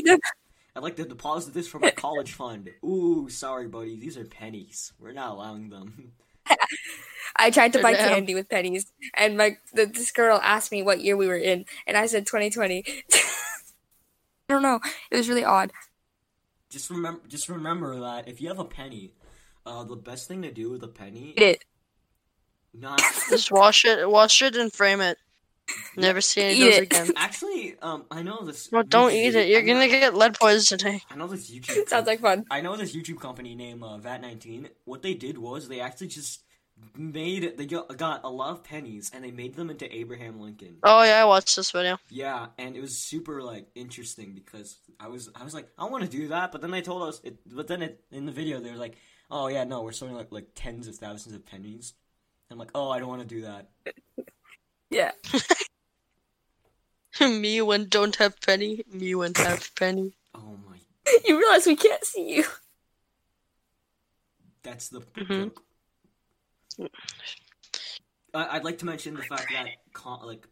[0.76, 2.70] I'd like to deposit this for my college fund.
[2.84, 4.92] Ooh, sorry, buddy, these are pennies.
[4.98, 6.12] We're not allowing them.
[7.36, 11.00] I tried to buy candy with pennies, and my the, this girl asked me what
[11.00, 12.84] year we were in, and I said 2020.
[12.86, 14.78] I don't know.
[15.10, 15.72] It was really odd.
[16.68, 19.14] Just remember, just remember that if you have a penny,
[19.64, 21.64] uh, the best thing to do with a penny, Eat it.
[22.74, 25.18] Not Just wash it, wash it, and frame it.
[25.96, 26.82] Never see any of those it.
[26.82, 27.10] again.
[27.16, 28.70] actually, um, I know this.
[28.70, 29.48] Well, don't this- eat it.
[29.48, 31.00] You're I know- gonna get lead poisoning.
[31.10, 31.88] I know this YouTube.
[31.88, 32.44] Sounds like fun.
[32.50, 34.68] I know this YouTube company named uh, VAT19.
[34.84, 36.42] What they did was they actually just
[36.96, 40.76] made they got, got a lot of pennies and they made them into Abraham Lincoln.
[40.82, 41.98] Oh yeah, I watched this video.
[42.10, 46.04] Yeah, and it was super like interesting because I was I was like I want
[46.04, 47.38] to do that, but then they told us it.
[47.46, 48.96] But then it, in the video they were like,
[49.30, 51.94] oh yeah, no, we're selling like like tens of thousands of pennies.
[52.50, 53.68] I'm like, oh, I don't want to do that.
[54.90, 55.12] Yeah.
[57.20, 58.82] me when don't have penny.
[58.92, 60.16] Me when have penny.
[60.34, 60.78] Oh my,
[61.26, 62.44] You realize we can't see you.
[64.62, 65.28] that's the Mhm.
[65.28, 65.62] joke.
[68.32, 70.48] I, I'd like to mention the fact that con- like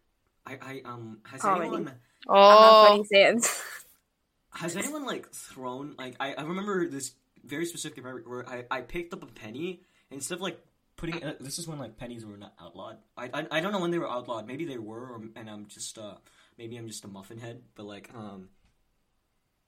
[0.47, 1.67] I, I um has Comedy.
[1.69, 3.63] anyone I'm not Oh, funny Sans.
[4.55, 8.81] Has anyone like thrown like I, I remember this very specific memory where I, I
[8.83, 10.61] picked up a penny and instead of like
[11.03, 12.97] putting uh, this is when like pennies were not outlawed.
[13.17, 14.47] I, I I don't know when they were outlawed.
[14.47, 16.15] Maybe they were, or, and I'm just uh
[16.57, 17.61] maybe I'm just a muffin head.
[17.75, 18.49] But like um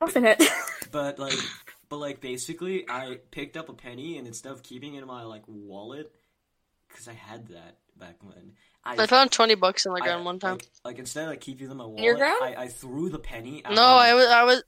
[0.01, 0.43] Muffin it.
[0.93, 1.35] but like
[1.89, 5.23] but like basically I picked up a penny and instead of keeping it in my
[5.25, 6.15] like wallet
[6.89, 8.53] because I had that back when
[8.85, 10.53] I I found twenty bucks in the I- ground one time.
[10.55, 12.39] Like, like instead of like keeping them in my wallet, your ground?
[12.43, 13.65] I, I threw the penny.
[13.65, 14.63] Out No, my- I was, I was.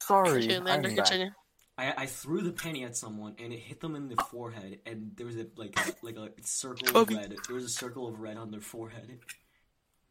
[0.00, 0.96] Sorry, Continue, I'm Lander, back.
[0.96, 1.30] continue.
[1.78, 5.12] I, I threw the penny at someone and it hit them in the forehead and
[5.16, 7.36] there was a like a, like a circle of red.
[7.46, 9.18] There was a circle of red on their forehead.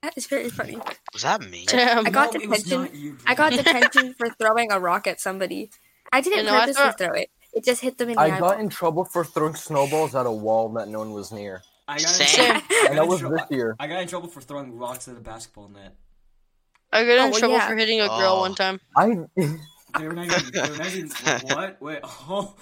[0.01, 0.77] That is very funny.
[1.13, 1.65] Was that me?
[1.67, 2.07] Damn.
[2.07, 2.89] I got No, it detention.
[2.93, 5.69] you, I got detention for throwing a rock at somebody.
[6.13, 7.29] I didn't You know, I purposely thought- throw it.
[7.53, 8.51] It just hit them in the I eyeball.
[8.51, 11.63] got in trouble for throwing snowballs at a wall that no one was near.
[11.87, 12.45] I got, in Same.
[12.45, 13.75] trouble- I got And that was this year.
[13.79, 15.95] I got in trouble for throwing rocks at a basketball net.
[16.93, 17.67] I got in Oh, well, trouble yeah.
[17.67, 18.39] for hitting a girl Oh.
[18.41, 18.79] one time.
[18.95, 19.17] I
[19.97, 20.51] They were not even.
[20.51, 21.09] They were not even.
[21.55, 21.81] What?
[21.81, 21.99] Wait.
[22.29, 22.55] Oh.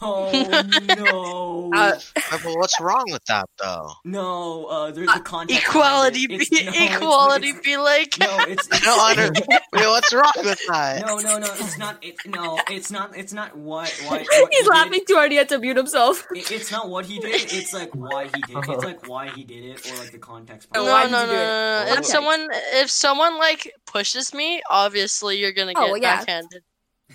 [0.00, 0.30] Oh
[0.96, 1.70] no.
[1.74, 1.98] Uh,
[2.30, 3.90] But what's wrong with that though?
[4.04, 4.66] no.
[4.66, 5.64] Uh, there's a context.
[5.66, 8.16] Equality be no, equality it's- be like.
[8.18, 8.68] No, it's.
[8.70, 11.06] I it's don't under- what's wrong with that?
[11.06, 11.46] No, no, no.
[11.58, 11.98] It's not.
[12.02, 13.16] It, no, it's not.
[13.16, 13.88] It's not what.
[14.06, 14.18] Why?
[14.18, 14.66] What He's he did.
[14.70, 15.30] laughing too hard.
[15.32, 16.26] He had to mute himself.
[16.34, 17.52] It, it's not what he did.
[17.52, 18.56] It's like why he did.
[18.56, 18.68] it.
[18.68, 20.68] It's like why he did it, or like the context.
[20.74, 21.36] Oh, No, why no, no, you do it?
[21.36, 21.90] no, no.
[21.92, 21.98] Okay.
[22.00, 26.16] If someone, if someone like pushes me, obviously you're gonna Oh, get well, yeah.
[26.18, 26.62] backhanded.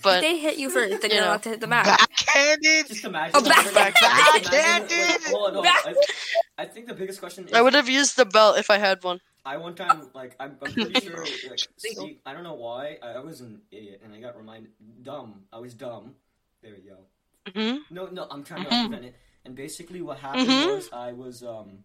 [0.05, 1.29] If But they hit you first, then You you're know.
[1.31, 1.85] allowed to hit them out.
[1.85, 2.87] Backhanded?
[2.87, 3.31] Just imagine.
[3.35, 4.01] Oh, like, back- just
[4.51, 4.91] backhanded!
[4.91, 5.95] like, hold on, no, Back- I,
[6.63, 7.53] I think the biggest question is.
[7.53, 9.19] I would have used the belt if I had one.
[9.45, 13.09] I one time like I'm, I'm pretty sure like see, I don't know why I,
[13.11, 16.15] I was an idiot and I got reminded dumb I was dumb
[16.61, 16.99] there we go
[17.53, 18.87] hmm no no I'm trying to Mhm.
[18.87, 20.65] prevent it and basically what happened Mhm.
[20.77, 21.83] was I was um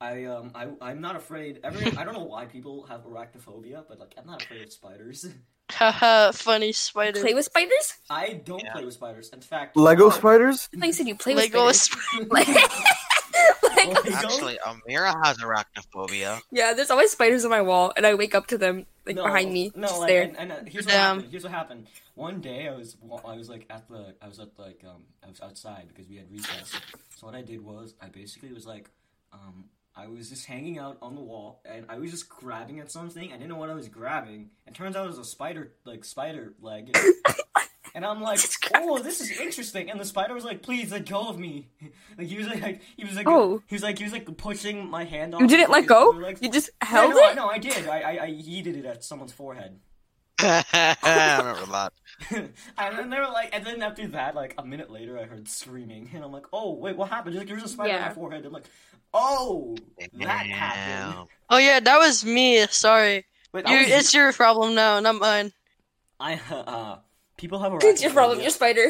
[0.00, 4.00] I um I I'm not afraid every I don't know why people have arachnophobia but
[4.00, 5.26] like I'm not afraid of spiders
[5.70, 7.20] Haha, funny spider.
[7.20, 7.94] Play with spiders?
[8.10, 8.72] I don't Yeah.
[8.72, 10.68] play with spiders in fact Lego spiders.
[10.74, 11.82] I thought you said you play with Lego spiders.
[11.82, 12.28] spider.
[12.34, 12.60] Lego-
[13.76, 14.10] Lego?
[14.16, 16.40] Actually, Amira has arachnophobia.
[16.50, 19.24] yeah, there's always spiders on my wall, and I wake up to them like No,
[19.24, 20.22] behind me, No, just like, there.
[20.22, 21.16] and, and uh, here's what Damn.
[21.16, 21.30] happened.
[21.30, 21.86] Here's what happened.
[22.14, 25.28] One day I was I was like at the I was at like um I
[25.28, 26.72] was outside because we had recess.
[27.16, 28.90] So what I did was I basically was like
[29.32, 29.66] um
[29.98, 33.30] I was just hanging out on the wall and I was just grabbing at something.
[33.32, 34.50] I didn't know what I was grabbing.
[34.66, 36.96] It turns out it was a spider like spider leg.
[37.94, 38.38] And I'm like,
[38.76, 39.90] oh, this is interesting.
[39.90, 41.68] And the spider was like, please let go of me.
[42.18, 43.62] Like he was like, he was like, Oh.
[43.66, 45.40] he was like, he was like pushing my hand off.
[45.40, 46.10] You didn't let go?
[46.10, 46.40] legs.
[46.42, 47.34] You just Yeah, held no, I- it?
[47.36, 47.88] no, I did.
[47.88, 49.80] I, I, I yeeted it at someone's forehead.
[50.40, 51.92] I remember that.
[52.78, 55.48] and then they were like, and then after that, like a minute later, I heard
[55.48, 57.34] screaming, and I'm like, oh wait, what happened?
[57.34, 58.44] She's like, there's a spider on my forehead.
[58.46, 58.66] I'm like,
[59.14, 59.76] oh,
[60.20, 61.28] that happened.
[61.50, 62.66] Oh yeah, that was me.
[62.68, 63.24] Sorry.
[63.52, 65.52] Wait, You, was- it's your problem now, not mine.
[66.20, 66.98] I uh,
[67.38, 68.42] people have It's your problem, arachnophobia.
[68.42, 68.86] your spider.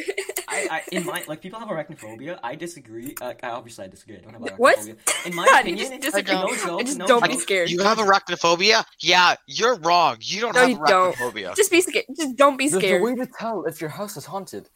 [0.48, 2.40] I, I, in my like people have arachnophobia.
[2.42, 3.14] I disagree.
[3.20, 4.16] Uh, I obviously I disagree.
[4.16, 4.58] I don't have arachnophobia.
[4.58, 5.26] What?
[5.26, 6.34] In my God, you opinion, just like, disagree.
[6.34, 7.70] no joke, I just no don't be scared.
[7.70, 8.84] You have arachnophobia?
[9.00, 10.16] Yeah, you're wrong.
[10.20, 11.14] You don't No, have you don't.
[11.14, 11.54] arachnophobia.
[11.54, 12.06] Just be scared.
[12.16, 14.68] Just don't be There's a way to tell if your house is haunted.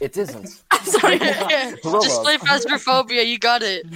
[0.00, 0.62] It isn't.
[0.70, 1.16] I'm sorry.
[1.18, 1.74] yeah.
[1.82, 3.26] Hello, Just play phasmophobia.
[3.26, 3.86] You got it.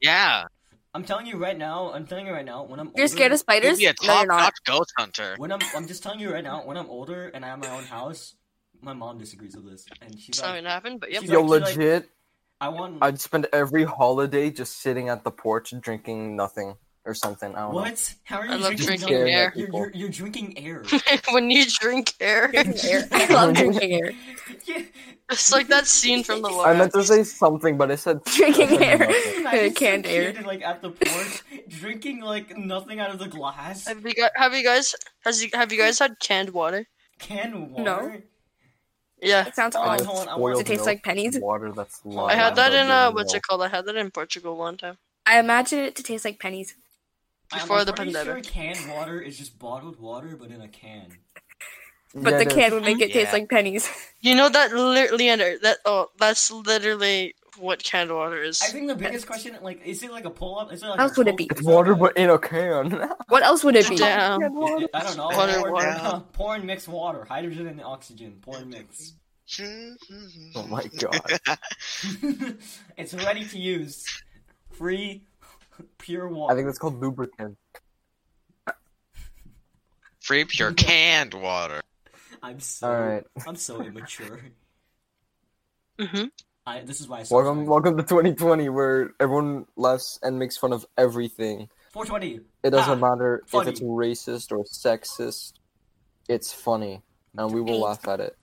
[0.00, 0.44] Yeah.
[0.92, 1.92] I'm telling you right now.
[1.92, 2.64] I'm telling you right now.
[2.64, 3.78] When I'm You're older, scared of You'd spiders?
[3.78, 4.36] be a No, you're top not.
[4.38, 5.34] notch ghost hunter.
[5.38, 6.64] When I'm, I'm just telling you right now.
[6.64, 8.34] When I'm older and I have my own house,
[8.82, 11.22] my mom disagrees with this, and she's It's not like, gonna happen, but yep.
[11.22, 12.10] She's Yo, like- she's like- legit.
[12.62, 17.54] I want I'd spend every holiday just sitting at the porch drinking nothing or something.
[17.54, 17.80] I don't know.
[17.80, 18.14] what?
[18.24, 19.32] How are you I love drinking, drinking nothing?
[19.34, 19.52] air.
[19.56, 20.84] You're, you're, you're drinking air.
[21.30, 23.08] when you drink air, air.
[23.12, 24.12] I love drinking air.
[24.66, 24.82] Yeah.
[25.30, 28.82] it's like that scene from the I meant to say something, but I said Drinking
[28.82, 28.98] air.
[28.98, 29.36] nothing.
[29.40, 30.34] Imagine Canned air.
[30.44, 33.86] like at the porch, drinking like nothing out of the glass.
[33.86, 34.30] Have you guys?
[34.36, 34.94] Have you guys?
[35.24, 36.86] Has you have you guys had canned water?
[37.18, 37.82] Canned water.
[37.82, 38.20] No.
[39.22, 40.00] Yeah, It sounds odd.
[40.00, 41.38] I want- Does it taste like pennies?
[41.38, 43.62] Water that's I I had had that in uh, what's it called?
[43.62, 44.98] I had that in Portugal one time.
[45.26, 46.74] I imagine it to taste like pennies.
[47.52, 48.24] I'm Before the pandemic.
[48.26, 51.18] Sure canned water is just bottled water, but in a can.
[52.14, 53.88] But the can would make it taste like pennies.
[54.20, 55.58] You know that, li- Leander?
[55.62, 58.60] That oh, that's literally what canned water is.
[58.62, 60.72] I think the biggest question, like, is it like a pull up?
[60.72, 61.44] Is it like How a else would it be?
[61.50, 63.10] It's water, but in a can.
[63.28, 63.96] What else would it be?
[63.96, 64.42] Damn.
[64.42, 65.28] I don't know.
[65.28, 66.24] Water, pour, water.
[66.32, 68.38] pour and mix water, hydrogen and oxygen.
[68.42, 69.14] Pour and mix.
[70.54, 71.20] oh my god.
[72.96, 74.04] it's ready to use.
[74.72, 75.22] Free,
[75.98, 76.52] pure water.
[76.52, 77.56] I think that's called lubricant.
[80.20, 81.80] Free pure canned water.
[82.42, 82.88] I'm so.
[82.88, 83.24] Alright.
[83.46, 84.40] I'm so immature.
[85.98, 86.24] hmm
[86.70, 86.80] I.
[86.84, 87.22] This is why I.
[87.24, 87.68] suck Welcome, science.
[87.68, 91.68] welcome to 2020, where everyone laughs and makes fun of everything.
[91.92, 92.40] 420.
[92.62, 93.68] It doesn't Ah, matter funny.
[93.68, 95.54] if it's racist or sexist.
[96.28, 97.02] It's funny,
[97.36, 98.36] and we will laugh at it.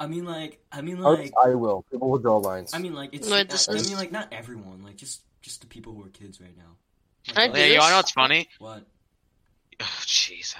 [0.00, 0.60] I mean, like.
[0.72, 1.32] I mean, like.
[1.44, 1.84] I will.
[1.90, 2.74] People will draw lines.
[2.74, 3.10] I mean, like.
[3.12, 3.28] It's.
[3.28, 4.82] No, I, it just I is- mean, like, not everyone.
[4.82, 6.76] Like, just, just the people who are kids right now.
[7.36, 8.48] I Like, do Yeah, you know what's funny?
[8.58, 8.84] What?
[9.80, 10.56] Oh, Jeez,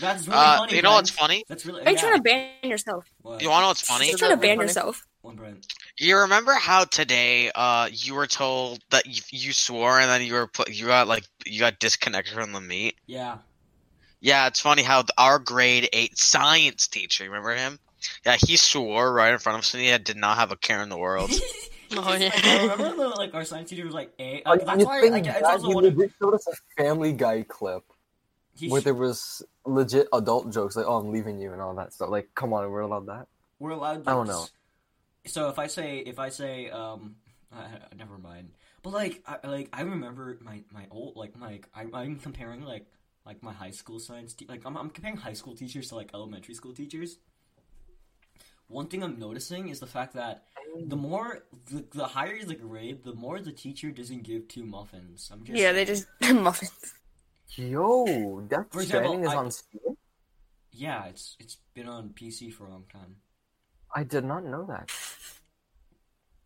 [0.00, 0.74] That's really Uh, funny.
[0.74, 1.44] you know what's funny?
[1.48, 1.82] That's really.
[1.82, 2.00] Are you yeah.
[2.00, 3.04] trying to ban yourself?
[3.22, 3.40] What?
[3.40, 4.08] You wanna know what's funny?
[4.08, 4.66] You're trying to ban funny.
[4.66, 5.06] yourself.
[5.26, 5.66] One Brent.
[5.98, 10.34] You remember how today, uh, you were told that you, you swore and then you
[10.34, 12.94] were put, you got like, you got disconnected from the meet?
[13.06, 13.38] Yeah.
[14.20, 17.80] Yeah, it's funny how our grade eight science teacher, remember him?
[18.24, 20.56] Yeah, he swore right in front of us and he had- did not have a
[20.56, 21.30] care in the world.
[21.92, 22.62] Oh Like, I yeah.
[22.62, 24.42] remember the, like our science teacher was like a.
[24.44, 27.12] Like, that's you why think like, it's that also he legit showed us a Family
[27.12, 27.84] Guy clip
[28.56, 31.74] he where sh- there was legit adult jokes like, "Oh, I'm leaving you" and all
[31.76, 32.08] that stuff.
[32.10, 33.28] Like, come on, we're allowed that.
[33.60, 34.02] we're allowed.
[34.08, 34.46] I don't jokes.
[35.26, 37.16] So if I say if I say um,
[37.52, 37.62] uh,
[37.96, 38.50] never mind.
[38.82, 42.86] But like I like I remember my my old like my I, I'm comparing like
[43.24, 46.10] like my high school science te- like I'm I'm comparing high school teachers to like
[46.14, 47.18] elementary school teachers.
[48.68, 50.44] One thing I'm noticing is the fact that
[50.86, 55.30] the more the, the higher the grade, the more the teacher doesn't give two muffins.
[55.32, 56.94] I'm just yeah, they just muffins.
[57.54, 59.80] Yo, Death For example, Stranding is I- on Steam.
[60.72, 63.16] yeah, it's it's been on PC for a long time.
[63.94, 64.90] I did not know that.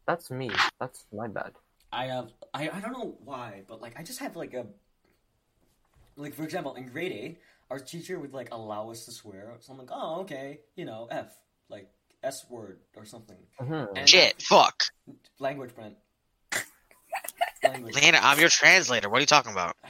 [0.07, 0.50] That's me.
[0.79, 1.53] That's my bad.
[1.92, 4.66] I have I, I don't know why, but like I just have like a
[6.16, 7.38] like for example in grade eight,
[7.70, 9.55] our teacher would like allow us to swear.
[9.61, 11.37] So I'm like, oh okay, you know, F
[11.68, 11.88] like
[12.22, 13.37] S word or something.
[13.61, 13.88] Mhm.
[13.96, 14.85] And Shit, fuck.
[15.38, 15.96] language, Brent.
[17.64, 17.94] language.
[17.94, 19.09] Leander, I'm your translator.
[19.09, 19.76] What are you talking about?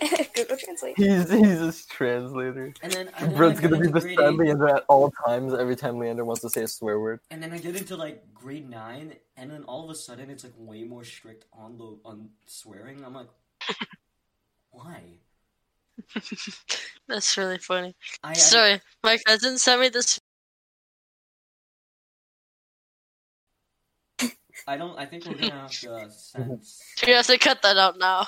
[0.34, 0.96] Google Translate.
[0.96, 2.72] He's he's his translator.
[2.82, 5.10] And then, and then Brent's I gonna be into the grade sad Leander at all
[5.26, 5.54] times.
[5.54, 7.20] Every time Leander wants to say a swear word.
[7.30, 10.44] and then I get into like grade nine, and then all of a sudden it's
[10.44, 13.04] like way more strict on the on swearing.
[13.04, 13.28] I'm like,
[14.70, 15.02] why?
[17.08, 17.94] That's really funny.
[18.22, 20.18] I, I Sorry, my cousin sent me this.
[24.66, 24.98] I don't.
[24.98, 26.60] I think we're gonna have to uh, send.
[27.06, 28.26] You have to cut that out now.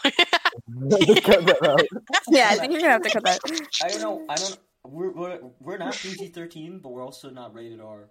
[1.22, 1.82] Cut that out.
[2.28, 3.40] Yeah, I think you're gonna have to cut that.
[3.82, 4.26] I don't know.
[4.28, 4.58] I don't.
[4.84, 8.08] We're we're, we're not PG thirteen, but we're also not rated R.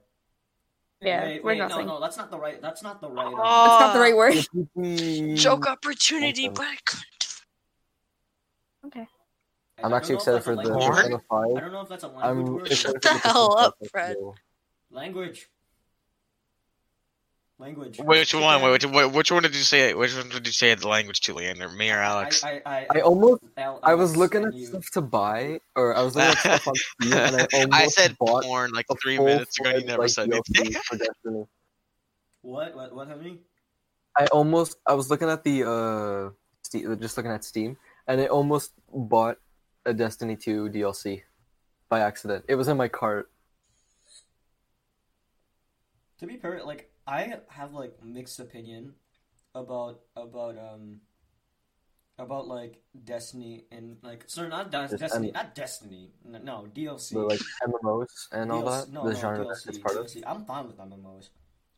[1.02, 1.88] Yeah, wait, we're wait, nothing.
[1.88, 2.62] no, no, that's not the right.
[2.62, 3.26] That's not the right.
[3.28, 3.66] Oh.
[3.66, 5.36] It's not the right word.
[5.38, 7.36] Joke opportunity, but I couldn't.
[8.88, 9.08] Okay.
[9.78, 10.96] I I'm actually excited for the language Porn?
[10.96, 11.58] Persona word.
[11.58, 12.68] I don't know if that's a language I'm word.
[12.68, 14.16] excited the hell up, Fred?
[14.90, 15.50] Language.
[17.58, 18.00] Language.
[18.00, 18.58] Which one?
[18.58, 19.94] Again, Which, which, which one did you say?
[19.94, 21.70] Which one did you say the language to, Leander?
[21.70, 22.44] Me or Alex?
[22.44, 24.66] I, I, I, I almost Al- I was looking at you.
[24.66, 27.88] stuff to buy, or I was looking at stuff on Steam, and I almost I
[27.88, 29.70] said bought porn like three minutes ago.
[29.70, 30.74] You never like, said anything.
[30.84, 31.46] for Destiny.
[32.42, 32.76] What?
[32.76, 32.94] What?
[32.94, 33.08] What?
[33.08, 33.40] Happening?
[34.18, 38.28] I almost I was looking at the uh Steam, just looking at Steam, and I
[38.28, 39.38] almost bought
[39.86, 41.22] a Destiny 2 DLC
[41.88, 42.44] by accident.
[42.50, 43.30] It was in my cart.
[46.20, 48.94] To be fair, like I have like mixed opinion
[49.54, 51.02] about about um
[52.18, 57.12] about like Destiny and like so not Des- Destiny any- not Destiny no, no DLC
[57.12, 58.92] The like MMOs and all DLC that.
[58.94, 60.10] no, the no, genre DLC, that it's part of.
[60.26, 61.30] I'm fine with MMOs.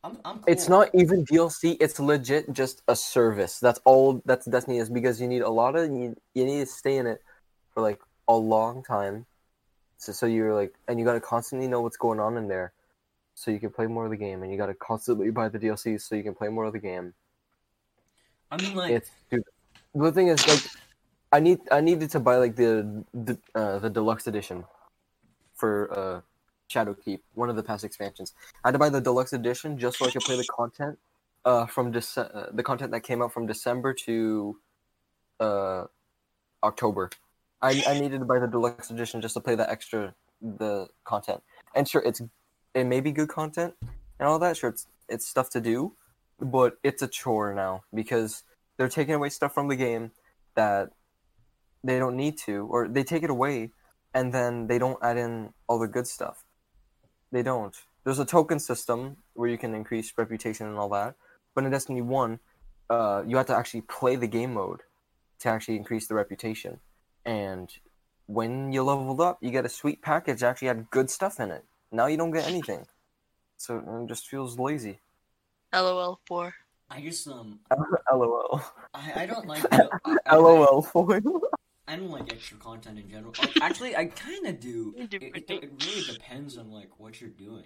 [0.03, 0.43] I'm I'm cool.
[0.47, 1.75] It's not even DLC.
[1.79, 3.59] It's legit just a service.
[3.59, 4.21] That's all.
[4.25, 7.07] That's Destiny is because you need a lot of you, you need to stay in
[7.07, 7.19] it
[7.73, 9.25] for like a long time.
[9.97, 12.73] So so you're like, and you gotta constantly know what's going on in there,
[13.38, 16.02] so you can play more of the game, and you gotta constantly buy the DLCs
[16.02, 17.13] so you can play more of the game.
[18.50, 19.43] I mean like It's dude.
[19.93, 20.63] The thing is like,
[21.32, 24.65] I need I needed to buy like the the uh, the deluxe edition
[25.54, 26.21] for uh
[26.67, 28.34] Shadowkeep, one of the past expansions.
[28.63, 30.97] I had to buy the deluxe edition just so I could play the content
[31.45, 34.58] uh from Dece- uh, the content that came out from December to
[35.39, 35.84] uh
[36.63, 37.12] October.
[37.62, 41.43] I I needed to buy the deluxe edition just to play the extra the content.
[41.76, 42.21] And sure, it's
[42.77, 43.73] it may be good content
[44.19, 44.55] and all that.
[44.55, 45.93] Sure, it's it's stuff to do,
[46.39, 48.43] but it's a chore now because
[48.77, 50.11] they're taking away stuff from the game
[50.55, 50.91] that
[51.83, 53.71] they don't need to, or they take it away
[54.13, 56.45] and then they don't add in all the good stuff.
[57.31, 57.75] They don't.
[58.03, 61.15] There's a token system where you can increase reputation and all that,
[61.55, 62.39] but in Destiny One,
[62.89, 64.81] uh, you have to actually play the game mode
[65.39, 66.79] to actually increase the reputation.
[67.25, 67.69] And
[68.27, 71.49] when you leveled up, you get a sweet package that actually had good stuff in
[71.51, 71.65] it.
[71.97, 72.86] Now you don't get anything,
[73.57, 74.99] so it just feels lazy.
[75.73, 76.53] LOL poor.
[76.91, 77.60] I just um
[78.13, 78.62] LOL.
[78.93, 81.41] I, I don't like the, I, I- LOL foil.
[81.88, 83.33] I don't like extra content in general.
[83.39, 84.93] Like, actually, I kind of do.
[84.95, 87.65] It, it, it really depends on like what you're doing.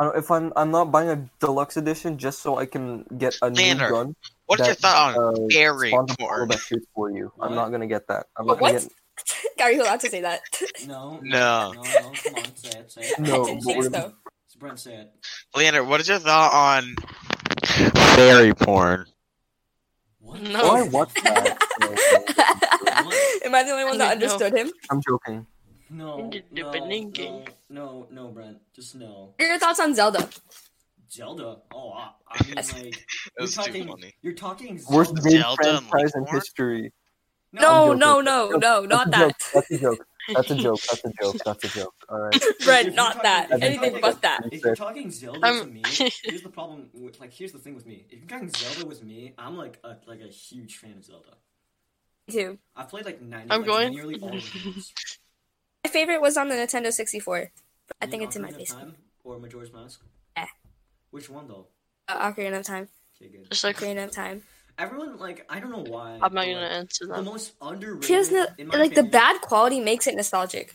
[0.00, 3.36] I don't, if I'm I'm not buying a deluxe edition just so I can get
[3.42, 4.16] a new gun.
[4.46, 6.48] What's your thought on uh, fairy spawns a portal porn?
[6.48, 7.30] that shoots for you?
[7.36, 7.50] What?
[7.50, 8.24] I'm not gonna get that.
[8.38, 8.54] I'm What?
[8.54, 8.82] not gonna what?
[8.84, 8.92] get.
[9.58, 10.40] Gary, you're allowed to say that.
[10.86, 11.72] No, No.
[11.72, 11.82] no, no.
[11.82, 13.18] Come on, say it, say it.
[13.18, 14.12] No, I didn't but think so.
[14.58, 15.12] Brent, say it.
[15.56, 16.94] Leander, what is your thought on
[18.14, 19.06] fairy porn?
[20.20, 20.40] What?
[20.42, 20.60] No.
[20.62, 21.58] Oh, I watched that.
[23.44, 24.46] Am I the only one that I didn't know.
[24.46, 24.72] understood him?
[24.90, 25.46] I'm joking.
[25.90, 27.48] No, Into no, baninging.
[27.68, 28.58] no, no, no, Brent.
[28.74, 29.34] Just no.
[29.36, 30.28] What are your thoughts on Zelda?
[31.10, 31.58] Zelda.
[31.72, 32.96] Oh, I, I mean, like It
[33.38, 33.86] you're was too talking.
[33.88, 34.14] funny.
[34.22, 35.56] You're talking Worst Zelda.
[35.62, 36.40] game franchise in Link War?
[36.40, 36.92] history.
[37.62, 39.36] No, I'm no, no, no, not that.
[39.54, 40.06] That's a joke.
[40.34, 40.80] That's a joke.
[40.80, 41.36] That's a joke.
[41.44, 41.94] That's a joke.
[42.08, 42.42] All right.
[42.64, 43.62] Brent, not talking- that.
[43.62, 44.40] Anything but that.
[44.50, 45.82] If you're talking Zelda I'm- to me,
[46.24, 46.88] here's the problem.
[46.94, 48.06] With, like, here's the thing with me.
[48.10, 51.34] If you're talking Zelda with me, I'm like a like a huge fan of Zelda.
[52.30, 52.58] Too.
[52.74, 53.50] I've played like ninety.
[53.50, 54.44] I'm like, going- nearly all of.
[55.84, 57.50] My favorite was on the Nintendo 64.
[57.86, 58.94] But I think it's in my basement.
[59.22, 60.00] Or Majora's Mask.
[60.36, 60.46] Eh.
[61.10, 61.66] Which one though?
[62.08, 62.88] Uh, Ocarina of Time.
[63.20, 63.50] Okay, good.
[63.50, 64.42] Just like Ocarina of Time.
[64.76, 66.14] Everyone like I don't know why.
[66.14, 67.22] I'm not but, gonna like, answer The that.
[67.22, 68.04] most underrated.
[68.04, 70.74] She doesn't in my like the bad quality makes it nostalgic.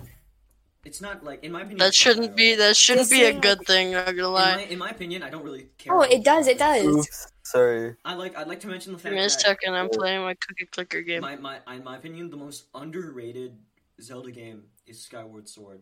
[0.86, 1.80] It's not like in my opinion.
[1.80, 3.91] That shouldn't be that shouldn't be a Listen, good thing.
[3.91, 4.56] Not gonna In lie.
[4.56, 5.93] my, in my opinion, I don't really care.
[5.93, 6.47] Oh, it does.
[6.47, 6.86] It does.
[6.86, 7.28] Oops.
[7.43, 7.95] Sorry.
[8.06, 8.38] I like.
[8.38, 9.74] I'd like to mention the fact me a that second.
[9.76, 11.22] I'm playing my cookie clicker game.
[11.22, 13.58] my my in my opinion, the most underrated
[14.02, 15.82] Zelda game is Skyward Sword.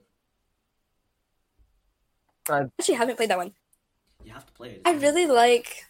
[2.49, 3.53] I actually haven't played that one.
[4.23, 4.81] You have to play it.
[4.85, 5.85] I really like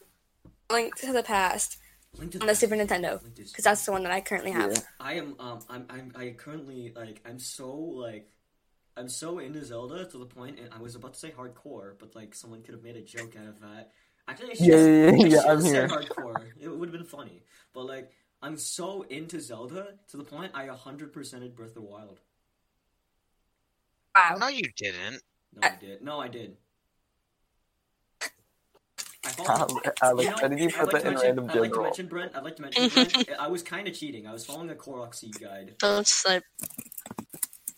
[0.70, 1.87] Link to the Past Link to
[2.20, 4.72] on the Super Nintendo Link to the because that's the one that I currently have.
[4.74, 4.80] Yeah.
[5.00, 8.30] I am um I'm I'm I currently like I'm so like
[8.96, 12.16] I'm so into Zelda to the point and I was about to say hardcore, but
[12.16, 13.92] like someone could have made a joke out of that.
[14.28, 15.88] Actually, I should Yeah, yeah, yeah, yeah I'm here.
[15.88, 16.44] hardcore.
[16.60, 17.44] It would have been funny.
[17.74, 18.12] But like
[18.42, 22.20] I'm so into Zelda to the point I 100%ed Breath of the Wild.
[24.16, 24.38] Wow.
[24.40, 25.22] No, you didn't.
[25.56, 26.02] No, I did.
[26.02, 26.58] No, I did.
[29.28, 29.60] I Alex,
[30.02, 31.82] followed- You know, did you I'd put like that in mention- random I'd like to
[31.82, 32.36] mention Brent.
[32.36, 33.30] I'd like to mention Brent.
[33.40, 34.28] I was kind of cheating.
[34.28, 35.76] I was following a Korok seed guide.
[35.80, 36.44] Don't snipe.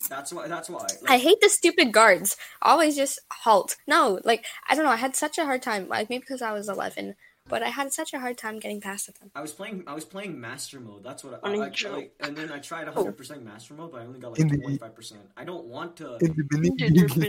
[0.08, 0.48] That's why.
[0.48, 0.86] That's why.
[1.08, 2.36] I hate the stupid guards.
[2.62, 3.76] Always just halt.
[3.86, 4.90] No, like I don't know.
[4.90, 5.88] I had such a hard time.
[5.88, 7.14] Like maybe because I was 11,
[7.50, 9.30] but I had such a hard time getting past them.
[9.34, 9.84] I was playing.
[9.86, 11.02] I was playing master mode.
[11.04, 12.12] That's what I, Funny I, I like.
[12.20, 12.92] And then I tried Oh.
[12.92, 15.20] 100 percent master mode, but I only got like 25 percent.
[15.36, 16.16] I don't want to.
[16.20, 16.94] In the Like beginning.
[16.94, 17.20] here's the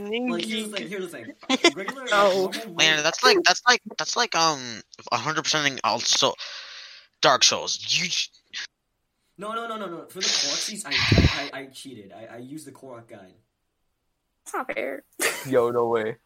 [0.77, 0.87] thing.
[0.87, 1.73] Here's the thing.
[1.75, 2.05] Regular.
[2.05, 2.51] No.
[2.51, 6.33] normal Man, that's like that's like that's like um 100 percenting also
[7.21, 7.79] Dark Souls.
[7.89, 8.09] You
[9.37, 10.05] No, no, no, no, no.
[10.07, 12.13] For the Koroks, I, I, I, I cheated.
[12.13, 13.33] I, I used the Korok guide.
[14.43, 15.03] It's not fair.
[15.47, 16.17] Yo, no way.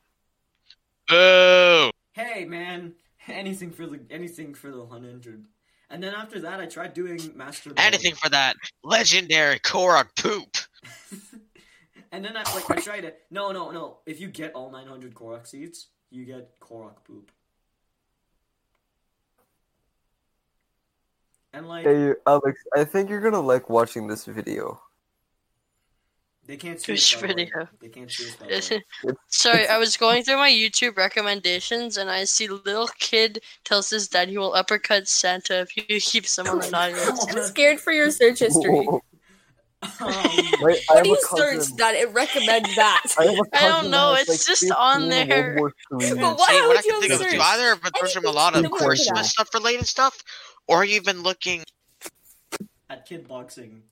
[1.08, 1.91] boo.
[2.14, 2.93] Hey, man.
[3.30, 5.45] Anything for the anything for the 100.
[5.89, 7.71] And then after that, I tried doing master.
[7.78, 10.57] Anything for that legendary Korok poop.
[12.15, 13.23] And then I like I tried it.
[13.30, 13.97] No, no, no.
[14.05, 17.30] If you get all 900 Korok seeds, you get Korok poop.
[21.51, 24.80] And like Hey, Alex, I think you're gonna like watching this video.
[26.48, 27.46] They can't see Which us, by the way.
[27.46, 27.68] video?
[27.82, 28.36] They can't see us.
[28.36, 29.14] By the way.
[29.28, 34.08] Sorry, I was going through my YouTube recommendations and I see little kid tells his
[34.08, 37.28] dad he will uppercut Santa if he keeps him on the naughty list.
[37.30, 38.86] I'm scared for your search history.
[38.86, 39.02] Whoa.
[40.02, 40.16] Um,
[40.62, 43.04] Wait, I What do you search that it recommends that?
[43.20, 45.60] I, have a I don't know, it's like, just on there.
[45.60, 47.91] But why See, would I can you think of is search you either have been
[48.00, 50.24] searching a lot of Anything similar to Christmas stuff related stuff,
[50.68, 51.64] or you've been looking.
[52.89, 53.84] at kid boxing.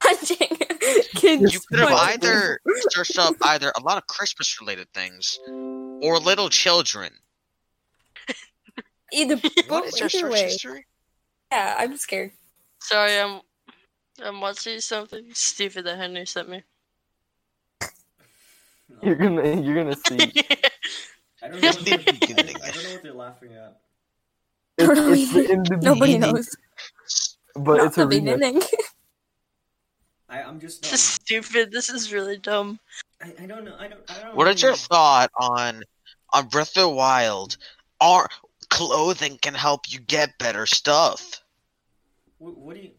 [0.00, 0.36] Punching
[1.14, 1.52] kids.
[1.54, 6.48] You could have either searched up either a lot of Christmas related things or little
[6.48, 7.12] children.
[9.12, 9.36] either
[9.68, 10.42] What is your either search way.
[10.44, 10.86] history?
[11.52, 12.32] Yeah, I'm scared.
[12.80, 13.40] Sorry, I'm
[14.24, 16.62] I'm watching something stupid that Henry sent me.
[19.02, 20.32] You're gonna, you're gonna see.
[21.42, 21.68] I don't know.
[21.68, 22.56] What The they're, beginning.
[22.62, 23.80] I don't know what they're laughing at.
[24.78, 26.54] It's, it's the- in Nobody knows.
[27.54, 28.66] but Not it's a the remix.
[30.30, 30.46] Beginning.
[30.46, 30.82] I, I'm just.
[30.82, 31.72] This is stupid.
[31.72, 32.78] This is really dumb.
[33.22, 33.76] I, I don't know.
[33.78, 34.00] I don't.
[34.08, 34.36] I don't.
[34.36, 35.82] What is your thought on
[36.32, 37.56] on Breath of the Wild?
[38.00, 38.28] Our
[38.70, 41.42] clothing can help you get better stuff,
[42.38, 42.90] What, what do you?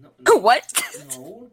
[0.00, 0.08] No.
[0.26, 0.72] no what?
[1.16, 1.50] No.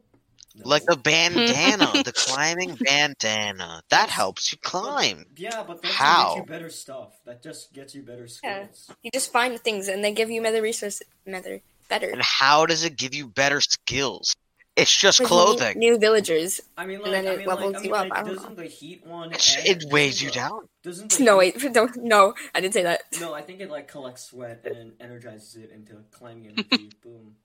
[0.56, 0.62] no.
[0.64, 3.84] like the bandana, the climbing bandana.
[3.90, 5.26] That helps you climb.
[5.36, 6.36] Yeah, but that How?
[6.36, 7.20] gets you better stuff.
[7.26, 8.52] That just gets you better skills.
[8.52, 8.68] Yeah.
[8.72, 8.98] skills.
[9.04, 11.04] You just find things and they give you better resources.
[11.26, 11.62] Better.
[11.90, 12.10] Better.
[12.10, 14.34] And how does it give you better skills?
[14.78, 15.80] It's just Like, clothing.
[15.80, 16.62] New villagers.
[16.78, 18.20] I mean, And like, then I it mean, levels like, I you mean, up, like,
[18.20, 19.30] I don't doesn't the heat one?
[19.32, 20.70] It's- It weighs you down.
[20.84, 21.74] Doesn't the No, heat- wait.
[21.74, 21.96] Don't.
[22.04, 23.02] No, I didn't say that.
[23.20, 26.92] No, I think it like collects sweat and energizes it into climbing energy.
[27.04, 27.36] Boom.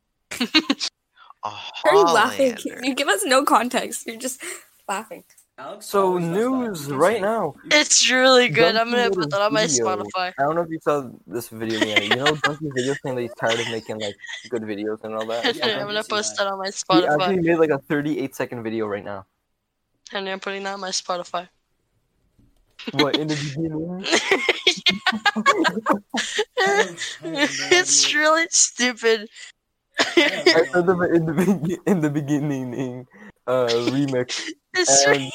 [1.45, 1.49] A
[1.87, 2.57] are you laughing?
[2.83, 4.07] You give us no context.
[4.07, 4.41] You're just
[4.89, 5.25] laughing.
[5.59, 5.87] Alex.
[5.87, 6.91] So always does that.
[6.91, 7.55] news right now.
[7.71, 8.75] It's really good.
[8.75, 9.85] I'm gonna put that on my video.
[9.87, 10.33] Spotify.
[10.39, 12.03] I don't know if you saw this video yet.
[12.05, 14.17] You know, Donkey Video saying that he's tired of making like
[14.49, 15.55] good videos and all that.
[15.57, 16.45] Yeah, I I'm gonna post that.
[16.45, 17.01] that on my Spotify.
[17.01, 19.27] He actually made like a 38 second video right now.
[20.11, 21.49] Henry, I'm putting that on my Spotify.
[22.93, 24.05] What in the beginning?
[27.71, 29.29] it's really stupid.
[29.99, 31.33] I said the in the
[31.63, 33.07] be- in the beginning
[33.47, 35.33] uh remix, It's and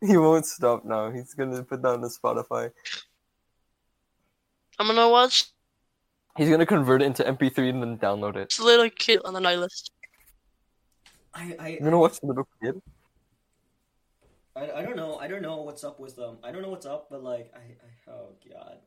[0.00, 1.10] he won't stop now.
[1.10, 2.70] He's gonna put that on the Spotify.
[4.78, 5.46] I'm gonna watch
[6.36, 8.42] He's gonna convert it into MP3 and then download it.
[8.42, 9.90] It's a little kid on the night list.
[11.34, 12.80] I, I, You're gonna watch the little kid.
[14.56, 15.16] I, I don't know.
[15.16, 16.38] I don't know what's up with them.
[16.42, 18.78] I don't know what's up, but like I, I oh god.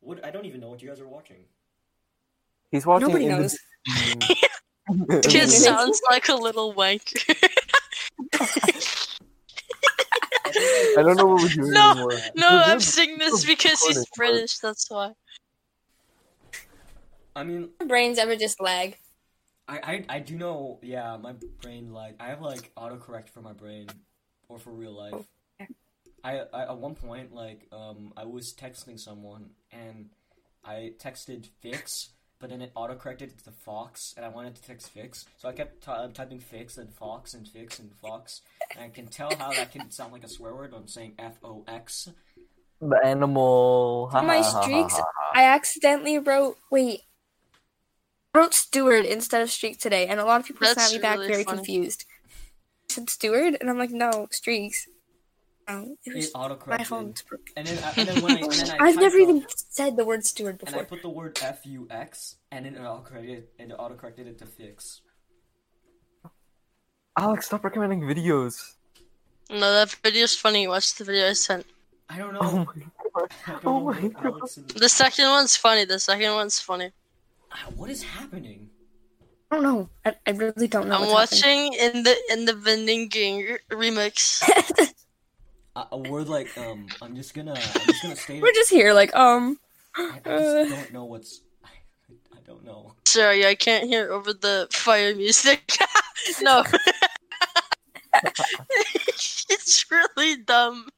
[0.00, 1.44] What I don't even know what you guys are watching.
[2.70, 3.08] He's watching.
[3.08, 4.36] Nobody in the-
[4.94, 5.26] knows.
[5.26, 5.64] Kid Mhm.
[5.64, 7.34] sounds like a little wanker.
[10.96, 12.10] I don't know what we're doing No, anymore.
[12.34, 14.58] no, We're I'm doing- saying this because he's British.
[14.58, 15.12] That's why.
[17.36, 18.96] I mean, My brains ever just lag.
[19.68, 19.78] I,
[20.08, 20.80] I I do know.
[20.82, 23.86] Yeah, my brain like I have like autocorrect for my brain,
[24.48, 25.14] or for real life.
[26.24, 30.10] I, I at one point like um I was texting someone and
[30.64, 32.10] I texted fix,
[32.40, 35.52] but then it autocorrected it to fox, and I wanted to text fix, so I
[35.52, 38.40] kept ty- um, typing fix and fox and fix and fox,
[38.74, 40.72] and I can tell how that can sound like a swear word.
[40.72, 42.08] when I'm saying f o x.
[42.80, 44.10] The animal.
[44.14, 44.98] On my streaks,
[45.34, 47.02] I accidentally wrote wait.
[48.34, 51.02] I wrote steward instead of streak today, and a lot of people That's sent me
[51.02, 51.58] back really very funny.
[51.58, 52.06] confused.
[52.88, 54.88] I said steward, and I'm like, no, streaks.
[55.68, 56.66] No, it It was autocorrected.
[56.78, 57.52] my phone's broken.
[57.56, 59.96] And then, I, and then when I, and then I I've never the- even said
[59.96, 60.84] the word steward And I before.
[60.84, 64.46] put the word F U X and then it autocorrected and it autocorrected it to
[64.46, 65.02] fix.
[67.18, 68.74] Alex, stop recommending videos.
[69.50, 70.66] No, that video's funny.
[70.68, 71.66] Watch the video I sent.
[72.08, 72.40] I don't know.
[72.42, 72.82] Oh my
[73.46, 73.60] god.
[73.64, 74.40] Oh my God.
[74.76, 75.84] The second one's funny.
[75.84, 76.90] The second one's funny.
[77.52, 78.70] Ah, What is happening?
[79.50, 79.88] I don't know.
[80.04, 80.94] I, I really don't know.
[81.02, 84.42] I'm what's watching in the in the vending gang remix.
[85.76, 86.00] happening.
[86.04, 86.86] A, a word like um.
[87.02, 87.52] I'm just gonna.
[87.52, 88.42] I'm just gonna state.
[88.42, 89.58] We're just here, like, um.
[89.96, 91.42] I, I uh, just don't know what's.
[91.64, 91.68] I,
[92.32, 92.94] I don't know.
[93.06, 95.76] Sorry, I can't hear over the fire music.
[96.40, 96.64] no.
[99.50, 100.88] it's really dumb.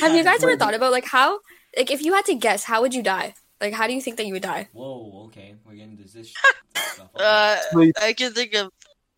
[0.00, 1.40] Have you guys ever thought about like how,
[1.76, 3.34] like, if you had to guess, how would you die?
[3.60, 4.68] Like, how do you think that you would die?
[4.72, 5.24] Whoa.
[5.26, 5.54] Okay.
[5.64, 6.32] We're getting to this
[6.74, 7.08] stuff.
[7.14, 7.94] Uh, Sleep.
[8.00, 8.70] I can think of.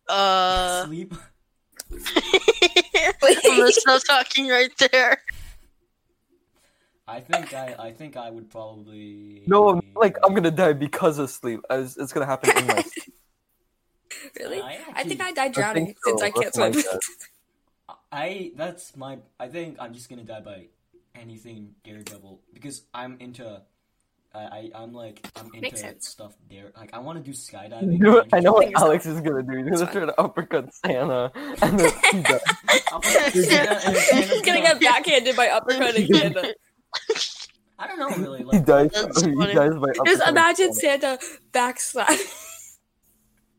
[0.07, 1.13] Uh, Sleep.
[3.23, 5.21] I'm gonna talking right there.
[7.07, 7.75] I think I.
[7.77, 9.43] I think I would probably.
[9.47, 11.61] No, like I'm gonna die because of sleep.
[11.69, 13.13] I was, it's gonna happen in my sleep.
[14.37, 14.61] Really?
[14.61, 16.11] I, I think I died drowning think so.
[16.11, 16.73] since I can't swim.
[18.11, 20.67] I that's my I think I'm just gonna die by
[21.15, 23.61] anything Daredevil because I'm into
[24.33, 27.99] I, I I'm like I'm into stuff there like I want to do skydiving.
[27.99, 29.63] know I know what Fingers Alex is gonna do.
[29.69, 33.33] He's gonna try to uppercut Santa, and then he dies.
[33.33, 36.55] He's gonna get backhanded by uppercutting Santa.
[37.77, 38.91] I don't know really Like, He like dies.
[38.93, 39.53] That's He funny.
[39.53, 40.05] dies by uppercutting.
[40.05, 41.17] Just imagine Santa.
[41.19, 42.07] Santa backslap.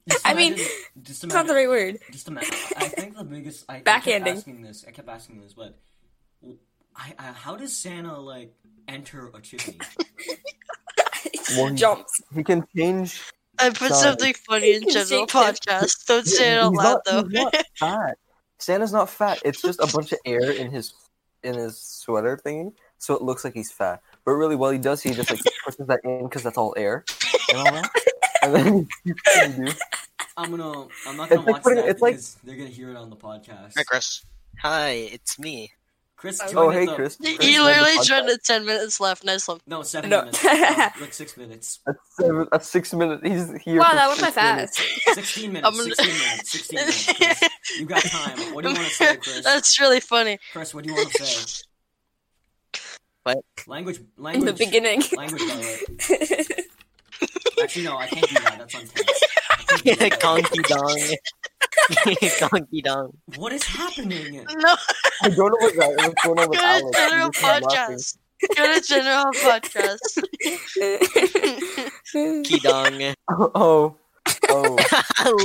[0.08, 0.66] just I mean, imagine-
[1.02, 1.98] just It's not the right word.
[2.10, 4.24] just imagine I think the biggest I, I Backhanding.
[4.24, 5.78] kept asking this I kept asking this but
[6.96, 8.52] I, I how does Santa like
[8.88, 9.78] enter a chimney?
[11.56, 12.22] Well, Jumps.
[12.34, 13.20] He can change.
[13.58, 13.92] I put Sorry.
[14.02, 16.06] something funny in You can general podcast.
[16.06, 17.22] Don't say it out he's loud though.
[17.24, 18.18] He's not fat.
[18.58, 19.40] Santa's not fat.
[19.44, 20.94] It's just a bunch of air in his
[21.42, 24.00] in his sweater thingy, so it looks like he's fat.
[24.24, 27.04] But really, what he does, he just like pushes that in because that's all air.
[27.50, 27.90] And, all that.
[28.42, 29.72] and then he can do.
[30.36, 32.90] I'm gonna I'm not gonna like watch putting- that it's like- because they're gonna hear
[32.90, 33.72] it on the podcast.
[33.76, 34.24] Hi, Chris.
[34.60, 35.72] Hi, it's me.
[36.22, 37.16] Chris, Oh, join hey, the- Chris.
[37.16, 38.04] Chris, he literally podcast.
[38.06, 39.24] joined at 10 minutes left.
[39.24, 39.58] Nice one.
[39.66, 40.20] No, seven No.
[40.20, 40.44] minutes.
[40.44, 41.80] Uh, like six minutes.
[41.86, 43.22] That's seven, that's six minutes.
[43.24, 43.80] He's here.
[43.80, 44.76] Wow, for that went by fast.
[45.14, 45.96] Sixteen I'm minutes.
[45.96, 46.50] Sixteen minutes.
[46.52, 47.12] Sixteen minutes.
[47.12, 47.50] Chris.
[47.80, 48.54] You got time.
[48.54, 49.42] What do you want to say, Chris?
[49.42, 50.38] That's really funny.
[50.52, 51.64] Chris, what do you want to say?
[53.24, 53.38] What?
[53.66, 53.98] Language.
[54.34, 55.02] In the beginning.
[55.16, 56.62] Language dialect.
[57.60, 58.58] Actually, no, I can't do that.
[58.58, 58.86] That's on
[59.78, 60.02] tape.
[60.02, 60.62] I can't do that.
[60.62, 61.00] Conky dong.
[62.50, 63.12] Conky dong.
[63.36, 64.44] What is happening?
[64.56, 64.76] No,
[65.22, 66.98] I don't know what that what's going on with go to Alex.
[66.98, 67.96] general He's just not laughing.
[67.98, 68.18] podcast.
[68.56, 70.22] Go to general podcast.
[72.44, 73.14] Key dong.
[73.30, 73.96] Oh, oh,
[74.48, 74.76] oh.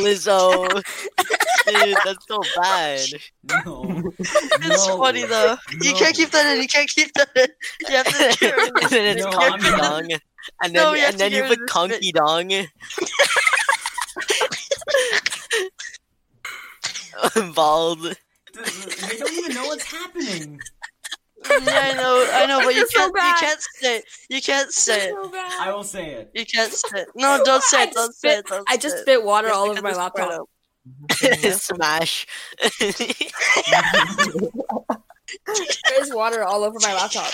[0.01, 0.83] Lizzo.
[1.67, 3.01] Dude, that's so bad.
[3.65, 4.01] No.
[4.19, 4.97] It's No.
[4.97, 5.57] funny though.
[5.81, 6.61] You can't keep that in.
[6.61, 7.47] You can't keep that in.
[7.89, 10.11] You have to get rid and then it's No, conky dong.
[10.63, 12.51] And then, No, and then you put conky dong.
[17.55, 18.01] Bald.
[18.01, 20.59] They don't even know what's happening.
[21.49, 23.13] Yeah, I know, I know, but you can't.
[23.15, 23.97] You can't say.
[23.97, 24.05] It.
[24.29, 25.13] You can't say it.
[25.13, 25.51] so bad.
[25.67, 26.31] I will say it.
[26.33, 27.07] You can't say it.
[27.15, 27.93] No, don't say it.
[27.93, 28.47] Don't just say spit- it.
[28.47, 29.01] Don't I say just it.
[29.01, 30.49] spit water You have all to over my laptop.
[31.53, 32.25] Smash.
[35.89, 37.31] There's water all over my laptop.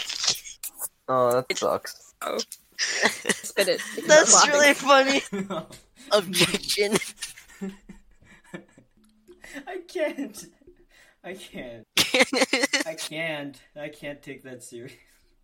[1.07, 2.13] Oh, that sucks.
[2.21, 2.39] Oh.
[2.77, 3.81] Spit it.
[4.07, 5.21] That's really funny.
[6.11, 6.97] Objection.
[9.67, 10.45] I can't.
[11.23, 11.85] I can't.
[12.85, 13.59] I can't.
[13.79, 14.93] I can't take that serious.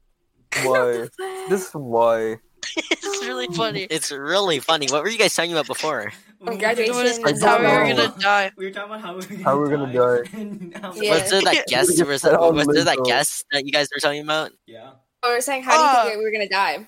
[0.63, 1.07] Why?
[1.49, 2.37] This is why.
[2.75, 3.83] it's really funny.
[3.83, 4.87] It's really funny.
[4.89, 6.11] What were you guys talking about before?
[6.45, 7.47] On graduation, What is I?
[7.63, 8.07] How we know.
[8.07, 8.51] gonna die?
[8.57, 10.29] We were talking about how we were How we're gonna die.
[10.33, 11.13] and Yeah.
[11.21, 12.03] Was there that guest?
[12.03, 14.51] Was, there- Oh, was there that guest that you guys were talking about?
[14.65, 14.91] Yeah.
[15.23, 16.03] we were saying, how do you Ah.
[16.05, 16.87] think we were gonna die?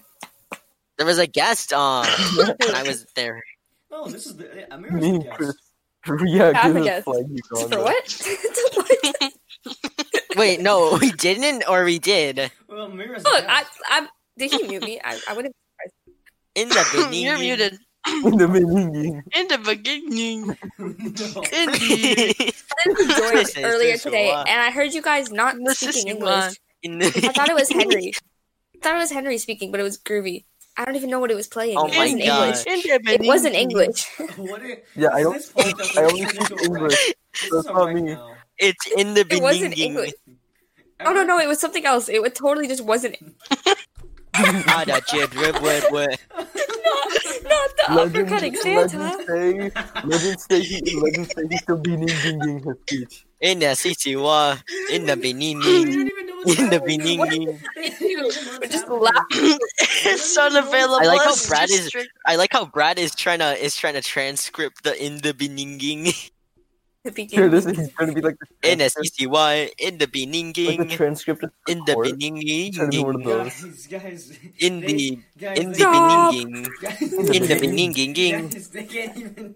[0.98, 3.42] There was a guest on, and I was there.
[3.92, 5.58] Oh, this is the Amira's Me the guest.
[6.04, 6.22] Chris.
[6.28, 7.04] Yeah, Have a give guess.
[7.04, 9.32] flag you gone, For what?
[10.36, 13.64] Wait, no, we didn't, or we did Well, Amira's Look, I.
[13.90, 15.00] I, did he mute me?
[15.04, 15.56] I, I wouldn't.
[16.56, 17.24] in the beginning.
[17.24, 17.78] You're muted.
[18.08, 19.24] In the beginning.
[19.36, 20.48] In the beginning.
[20.48, 21.42] no.
[21.54, 25.80] In the I joined This is earlier today, and I heard you guys not This
[25.80, 26.56] speaking English.
[26.82, 28.14] In I thought it was Henry.
[28.76, 30.46] I thought it was Henry speaking, but it was groovy.
[30.78, 31.78] I don't even know what it was playing.
[31.78, 32.56] Oh it my wasn't God.
[32.68, 33.08] English.
[33.08, 33.56] It wasn't.
[33.56, 34.08] English.
[34.38, 36.66] What are, Yeah, I don't speak- podcast I only speak into a wreck.
[36.66, 37.14] English.
[37.52, 38.02] That's not wreck me.
[38.02, 38.36] now.
[38.58, 39.38] it's in the beginning.
[39.38, 39.78] It wasn't.
[39.78, 40.14] English.
[41.04, 42.10] Oh no, no, it was something else.
[42.10, 43.18] It would totally just wasn't.
[44.34, 45.04] Ah, that?
[47.44, 48.98] Not the uppercutting Santa.
[48.98, 49.72] Legend say,
[50.06, 53.26] legend say, he, legend say he's still beating ding his speech.
[53.42, 54.62] In the Sisiwa,
[54.92, 55.34] in the We
[56.46, 57.60] beginning, don't even know what's in the happening.
[57.76, 58.70] beginning.
[58.70, 59.60] Just laughing.
[60.06, 60.96] it's unavailable.
[60.96, 61.92] I like how Brad is-
[62.26, 66.14] I like how Brad is trying to is trying to transcript the in the beginning.
[67.04, 67.50] The Here, beginning.
[67.52, 70.88] this is gonna be like the In the transcript, Sisiwa, in the like the beginning,
[70.90, 71.44] transcript.
[71.44, 72.08] of in the court.
[72.20, 73.48] Trying to be one of beginning.
[73.48, 74.38] Guys, guys.
[74.60, 76.32] in the guys, in the Stop.
[76.34, 78.50] beginning, in the they- beginning.
[78.50, 79.56] Guys, they can't even.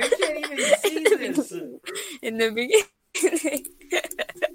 [0.00, 1.52] They can't even see this.
[2.22, 2.84] In the beginning.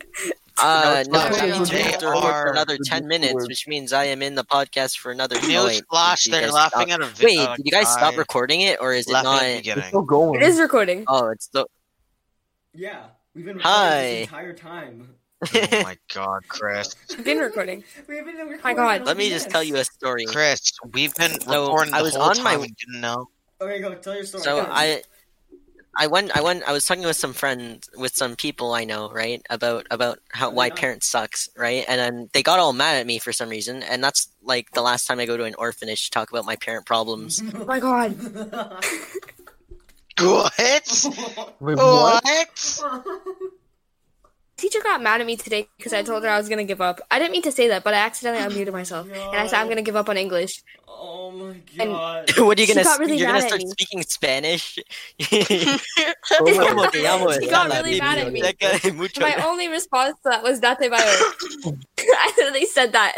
[0.61, 3.93] Uh, no, No, that we have to they record for another ten minutes, which means
[3.93, 5.37] I am in the podcast for another.
[5.41, 7.47] oh, wait, Newsflash, they're laughing stop- at a video.
[7.47, 9.41] Wait, did you guys stop recording it, or is it not?
[9.43, 10.41] It's still going.
[10.41, 11.05] it is recording.
[11.07, 11.65] Oh, it's the.
[12.73, 13.03] Yeah,
[13.33, 14.01] we've been recording Hi.
[14.01, 15.09] this entire time.
[15.53, 16.93] Oh my god, Chris.
[17.09, 17.81] We've been recording.
[18.09, 18.59] We've been recording.
[18.61, 19.05] My God.
[19.05, 19.43] Let me this.
[19.43, 20.25] just tell you a story.
[20.25, 20.59] Chris,
[20.93, 23.27] we've been So, recording I the was whole on time my- and didn't know.
[23.61, 24.43] Okay, go tell your story.
[24.43, 24.67] So Go.
[24.69, 25.01] I,
[25.97, 29.09] I went, I went, I was talking with some friends, with some people I know,
[29.11, 32.99] right, about about how oh, why parents sucks, right, and then they got all mad
[32.99, 35.55] at me for some reason, and that's like the last time I go to an
[35.55, 37.41] orphanage to talk about my parent problems.
[37.55, 38.15] Oh my god.
[40.19, 41.05] What?
[41.61, 42.23] Wait, what?
[42.23, 43.43] What?
[44.59, 46.99] Teacher got mad at me today because I told her I was gonna give up.
[47.09, 49.07] I didn't mean to say that, but I accidentally unmuted myself.
[49.09, 50.61] And I said I'm gonna give up on English.
[50.87, 52.31] oh my And- god.
[52.39, 52.87] what are you gonna?
[52.99, 54.77] really you're gonna start speaking Spanish?
[55.21, 57.31] Oh my ¿Cómo te llamo?
[57.39, 58.41] She got really mad at me.
[58.41, 59.09] baby.
[59.19, 60.99] My only response to that was Date Bayo.
[61.99, 63.15] I literally said that.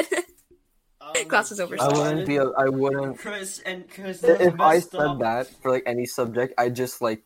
[1.02, 1.76] Oh Class my is over.
[1.82, 2.38] I wouldn't be.
[2.38, 3.18] A, I wouldn't.
[3.18, 4.22] Chris and Chris.
[4.22, 5.20] that's If I said up.
[5.20, 7.24] that for like any subject, I just like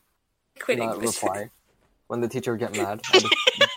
[0.58, 1.22] Quit not English.
[1.22, 1.50] reply.
[2.08, 3.02] When the teacher would get mad,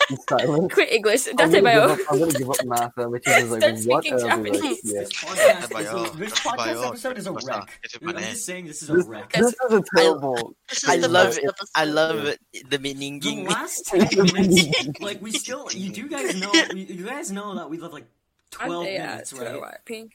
[0.32, 0.72] I just be silent.
[0.72, 1.28] Quit English.
[1.38, 4.04] I'm Date gonna, give up, I'm gonna give up math, and the like, Start "What?"
[4.04, 4.82] speaking And I'll be like, Japanese.
[4.84, 7.80] "Yeah." This podcast, is this podcast episode is a wreck.
[8.06, 9.32] I'm just saying this is a wreck.
[9.34, 10.56] this is a terrible.
[10.70, 11.52] This I is the love it.
[11.76, 13.46] I love the The meaning.
[13.46, 17.70] last ten minutes, like we still, you do guys know, you, you guys know that
[17.70, 18.08] we live like
[18.52, 19.78] twelve minutes, right?
[19.86, 20.14] Pink.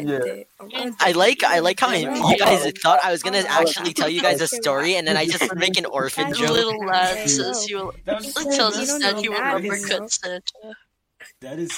[0.00, 0.42] Yeah.
[1.00, 4.40] I like I like how you guys thought I was gonna actually tell you guys
[4.40, 6.50] a story, and then I just make an orphan joke.
[6.50, 7.94] Little lad says he will.
[8.04, 10.74] That tells us that know he will that, you uppercut Santa.
[11.40, 11.70] That is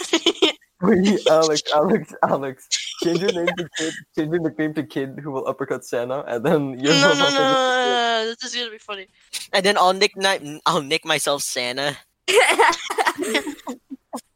[0.80, 2.68] Wait, Alex, Alex, Alex,
[3.02, 3.94] change your name to kid.
[4.16, 8.34] Change your nickname to kid who will uppercut Santa, and then you're No, no, no!
[8.40, 9.08] This is gonna be funny.
[9.52, 10.12] And then I'll nick
[10.66, 11.96] I'll nick myself Santa.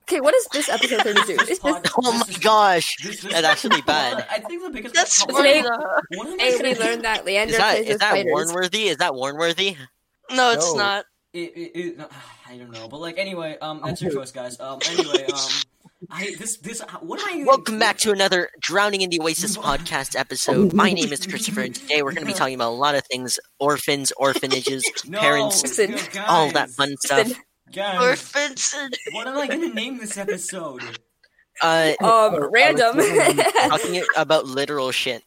[0.03, 1.37] okay, what is this episode 32?
[1.47, 4.27] This Is pod- this, Oh my is- gosh, this- this- that's actually bad.
[4.31, 4.95] I think the biggest.
[4.95, 5.71] That's one funny, of my-
[6.11, 6.19] though.
[6.19, 8.31] one of my hey, we learned that Leander Is that plays is that spiders.
[8.33, 8.89] Warnworthy?
[8.89, 9.77] Is that Warnworthy?
[10.31, 10.79] No, it's No.
[10.79, 11.05] not.
[11.33, 12.09] It, it, it, no,
[12.49, 14.61] I don't know, but like anyway, um, that's your choice, guys.
[14.61, 15.41] Um, anyway, um,
[16.11, 17.45] I this this what am I?
[17.45, 20.73] Welcome back to another Drowning in the Oasis podcast episode.
[20.75, 23.05] My name is Christopher, and today we're going to be talking about a lot of
[23.07, 27.29] things: orphans, orphanages, No, parents, guys, all that fun stuff.
[27.29, 27.43] Listen,
[27.73, 30.83] Guys, Orphans and what am I gonna name this episode?
[31.61, 32.97] Uh, Um, random.
[33.69, 35.23] talking about literal shit.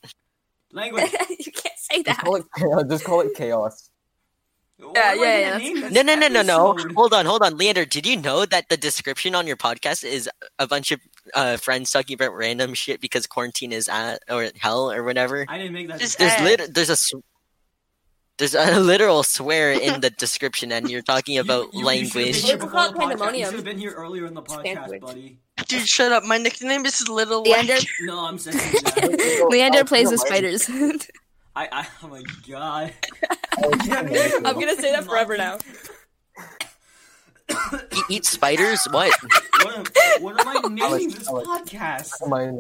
[0.72, 1.12] Language.
[1.40, 2.20] you can't say Just that.
[2.24, 2.84] call it chaos.
[2.90, 3.90] Just call it chaos.
[4.78, 6.76] Yeah, am yeah, yeah, name No, no, no, no, no.
[6.96, 7.86] Hold on, hold on, Leander.
[7.86, 10.30] Did you know that the description on your podcast is
[10.60, 11.00] a bunch of
[11.34, 15.46] uh, friends talking about random shit because quarantine is at or hell or whatever?
[15.48, 16.00] I didn't make that.
[16.00, 16.44] Just decision.
[16.46, 17.14] There's lit- there's a sw-
[18.38, 22.14] there's a literal swear in the description, and you're talking about You- you- you should've
[22.14, 22.44] been language.
[22.44, 23.38] here It's called podcast.
[23.38, 25.02] You should have been here earlier in the podcast, Sandwich.
[25.02, 25.40] buddy.
[25.68, 26.24] dude, shut up.
[26.24, 27.84] My nickname is Little Leander, Whack.
[28.02, 29.48] No, I'm saying that.
[29.50, 30.70] Leander plays with spiders.
[31.58, 32.94] I, I, oh my god.
[33.64, 35.58] I'm gonna say that forever now.
[37.50, 38.86] E- eat spiders?
[38.92, 39.14] What?
[39.62, 39.86] What am,
[40.22, 42.28] what am I naming Alex, this podcast?
[42.28, 42.52] My.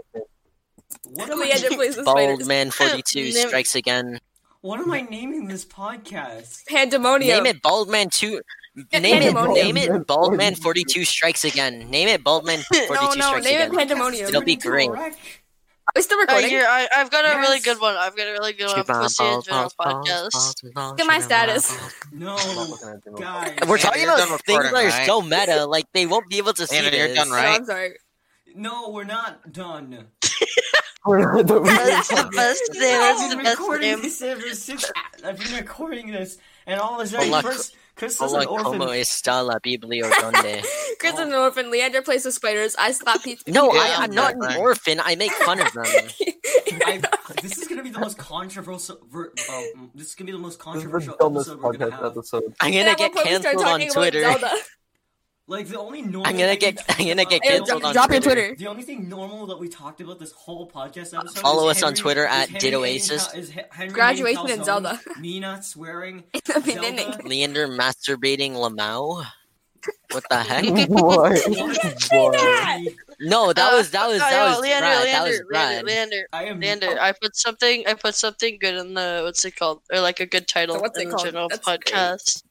[1.09, 1.45] What am I?
[1.45, 2.45] Leander plays the Bald.
[2.47, 4.19] Man 42 strikes again.
[4.65, 6.65] What am I naming this podcast?
[6.65, 7.43] Pandemonium.
[7.43, 8.41] Name it Baldman 2.
[8.91, 9.75] Yeah, Name it, Pandemonium.
[9.75, 11.87] name it Bald Man 42 strikes again.
[11.91, 14.27] Name it Bald Man 42 No, no, strikes name It Pandemonium.
[14.27, 14.89] It'll be great.
[14.89, 15.11] Are
[15.95, 16.49] we still Uh, recording?
[16.49, 17.93] here, I, I've got a really good one.
[17.95, 18.83] I've got a really good one.
[18.85, 20.63] Pussy in General podcast.
[20.63, 21.71] Look at my status.
[22.11, 23.69] No, I'm not looking at the guys.
[23.69, 26.53] We're talking you're about things that recording, are so meta, like they won't be able
[26.53, 27.17] to see Anna, you're this.
[27.17, 27.59] done, No, right?
[27.59, 27.91] I'm sorry.
[28.55, 30.07] No, we're not done.
[31.07, 32.81] That's the best name.
[32.81, 34.91] That's I've the been best recording this ever since.
[35.23, 38.79] I've been recording this, and all of a sudden, first, Chris is an orphan.
[38.79, 40.63] como está la Biblia donde?
[40.99, 41.71] Chris is an orphan.
[41.71, 42.75] Leander plays with spiders.
[42.77, 43.49] I slap pizza.
[43.49, 44.57] No, Yeah, I, I'm not an right.
[44.57, 44.99] orphan.
[45.03, 45.85] I make fun of them.
[46.87, 47.01] I,
[47.41, 48.99] this is gonna be the most controversial.
[49.09, 49.61] Ver, uh,
[49.93, 52.11] this is gonna be the most controversial the dumbest episode we're gonna podcast have.
[52.17, 52.43] episode.
[52.59, 54.55] I'm gonna what get point we start canceled on talking about Twitter.
[55.47, 55.59] Zelda?
[55.59, 56.27] Like the only normal.
[56.27, 58.41] I'm gonna thing get- I'm gonna get about- Hey, canceled drop, on drop your Twitter.
[58.47, 58.55] Twitter.
[58.55, 61.39] The only thing normal that we talked about this whole podcast episode.
[61.39, 63.27] Follow is us on Twitter at Henry Ditto hating Oasis.
[63.27, 64.99] Cal- is He- Henry Graduation in Zelda.
[65.19, 66.23] Me not swearing.
[66.47, 67.19] Zelda.
[67.23, 69.25] Leander masturbating Lamau.
[70.11, 70.65] What the heck?
[70.89, 71.29] Why?
[71.33, 72.81] that.
[73.19, 75.03] No, that was that was Uh, that no, was Leander, Brad.
[75.03, 75.85] Leander, That was Leander, Brad.
[75.85, 76.59] Leander, I am.
[76.59, 77.85] Leander, I put something.
[77.85, 80.81] I put something good in the what's it called, or like a good title So
[80.81, 81.21] what's it in called?
[81.21, 82.41] the general That's great.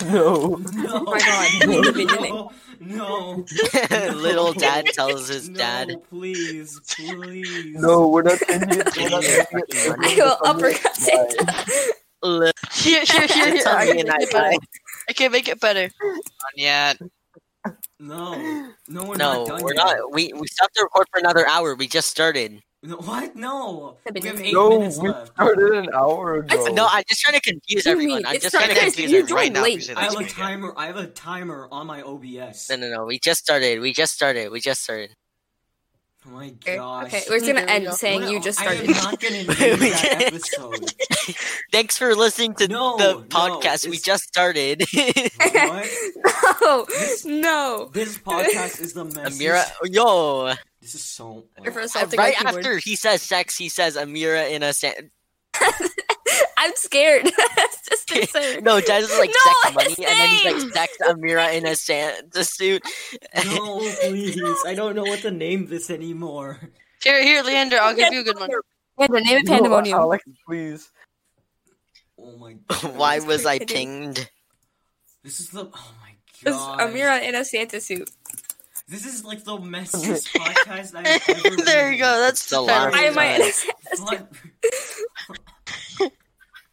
[0.00, 0.12] Podcast.
[0.12, 0.56] No.
[0.72, 0.92] No.
[0.94, 2.06] Oh my God, in.
[2.06, 2.52] No.
[2.80, 3.44] No.
[4.14, 5.90] Little dad tells his no, dad.
[6.10, 7.74] Please, please.
[7.74, 8.96] No, we're not changing it.
[8.96, 9.94] We're not changing.
[10.00, 11.92] I will uppercut Santa.
[12.72, 13.62] Here, here, here, here.
[13.66, 14.50] I can and make it better.
[14.50, 14.58] die.
[15.08, 15.90] I can make it better.
[16.56, 16.98] yet.
[17.98, 18.34] No.
[18.88, 19.84] No, we're No, not done we're yet.
[19.84, 20.12] not.
[20.12, 21.74] We we stopped the record for another hour.
[21.74, 22.60] We just started.
[22.82, 23.34] No, what?
[23.34, 23.96] No.
[24.14, 25.32] We have eight No, minutes we left.
[25.32, 26.66] started an hour ago.
[26.72, 28.16] No, I'm just trying to confuse you everyone.
[28.18, 28.26] mean?
[28.26, 29.42] I'm just trying to started- confuse you everyone.
[29.44, 29.88] joined now, late.
[29.88, 30.74] you I have a timer.
[30.76, 32.68] I have a timer on my OBS.
[32.70, 33.04] No, no, no.
[33.06, 33.80] We just started.
[33.80, 34.50] We just started.
[34.52, 35.14] We just started.
[36.28, 37.06] Oh my Okay, gosh.
[37.06, 37.90] okay, we're just gonna There end go.
[37.92, 38.84] saying Well, you just I started.
[38.90, 40.92] am not gonna name that episode.
[41.72, 43.84] Thanks for listening to No, the no, podcast.
[43.84, 44.82] we it's- just started.
[44.92, 45.86] what?
[46.60, 46.86] no,
[47.24, 47.90] no.
[47.92, 49.38] This podcast is the message.
[49.40, 51.44] Amira, yo, This is so.
[51.62, 52.56] You're for Uh, assaulting right keyboard.
[52.56, 54.92] after he says sex, he says Amira in a sa-
[56.56, 57.30] I'm scared.
[57.58, 58.64] It's just absurd.
[58.64, 58.80] no.
[58.80, 60.70] Dad is like No, sex money, it's and then he's name.
[60.70, 62.82] like sex Amira in a Santa suit.
[63.44, 64.40] No, please.
[64.66, 66.58] I don't know what to name this anymore.
[67.04, 67.78] Here, here, Leander.
[67.80, 68.50] I'll give you a good one.
[68.98, 69.98] Leander, name it No, Pandemonium.
[69.98, 70.90] Alex, please.
[72.18, 72.96] Oh my god.
[72.96, 74.28] Why was I pinged?
[75.22, 75.64] This is the.
[75.72, 76.80] Oh my It's god.
[76.80, 78.10] Amira in a Santa suit.
[78.88, 81.62] This is like the messiest podcast I've ever.
[81.64, 82.18] there you go.
[82.20, 83.42] That's The the last Why am I in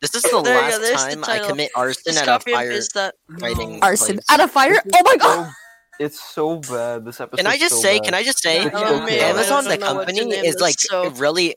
[0.04, 2.28] This is the There you go, last there's the time I commit arson Just at
[2.28, 2.70] a fire.
[2.72, 3.16] paste that.
[3.30, 3.80] Writing.
[3.82, 4.26] Arson place.
[4.30, 4.76] at a fire.
[4.94, 5.52] Oh my god.
[6.00, 7.06] It's so bad.
[7.06, 7.38] This episode.
[7.38, 7.98] Can I just so say?
[8.00, 8.06] bad.
[8.06, 8.70] Can I just say?
[8.74, 9.18] Oh, okay.
[9.20, 11.56] man, Amazon, the don't know what to company, is like so- really.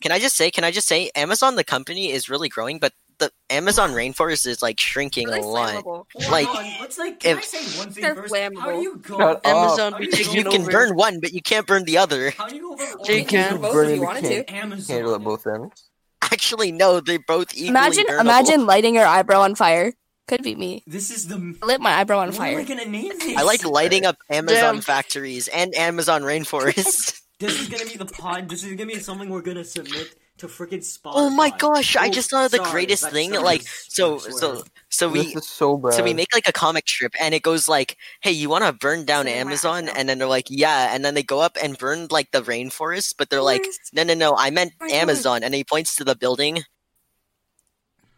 [0.00, 0.50] Can I just say?
[0.50, 1.10] Can I just say?
[1.16, 5.44] Amazon, the company, is really growing, but the Amazon rainforest is like shrinking Really a
[5.44, 5.74] lot.
[5.84, 6.04] flammable.
[6.30, 7.18] Like, on, let's like.
[7.18, 8.32] Can if- I say one thing They're first?
[8.36, 9.18] How do you go?
[9.18, 9.44] Shut.
[9.44, 10.70] Amazon How you You can over.
[10.70, 12.30] burn one, but you can't burn the other.
[12.30, 13.52] How do you go from you Oregon can.
[13.54, 14.54] to Both if you the wanted can- to.
[14.54, 14.94] Amazon?
[14.96, 15.87] Handle at both ends.
[16.32, 18.20] Actually, no, they both equally Imagine, burnable.
[18.20, 19.92] imagine lighting your eyebrow on fire.
[20.26, 20.82] Could be me.
[20.86, 21.36] This is the.
[21.62, 22.64] I lit my eyebrow on What am I fire.
[22.64, 23.36] gonna name this?
[23.38, 24.80] I like lighting up Amazon Damn.
[24.82, 27.20] factories and Amazon rainforests.
[27.40, 28.48] This is gonna be the pod.
[28.48, 31.12] This is gonna be something we're gonna submit to freaking Spotify.
[31.14, 31.96] oh my gosh!
[31.96, 33.32] I just thought of the sorry, greatest that's- thing.
[33.32, 34.32] sorry, Like, so, swear.
[34.38, 35.94] so, so This we, is so bad.
[35.94, 38.72] so we make like a comic strip, and it goes like, "Hey, you want to
[38.72, 39.94] burn down So Amazon?" random.
[39.98, 43.14] And then they're like, "Yeah," and then they go up and burn like the rainforest,
[43.18, 43.90] but they're like, Forest.
[43.92, 44.36] "No, no, no!
[44.36, 44.94] I meant My God.
[44.96, 46.64] Amazon," and he points to the building.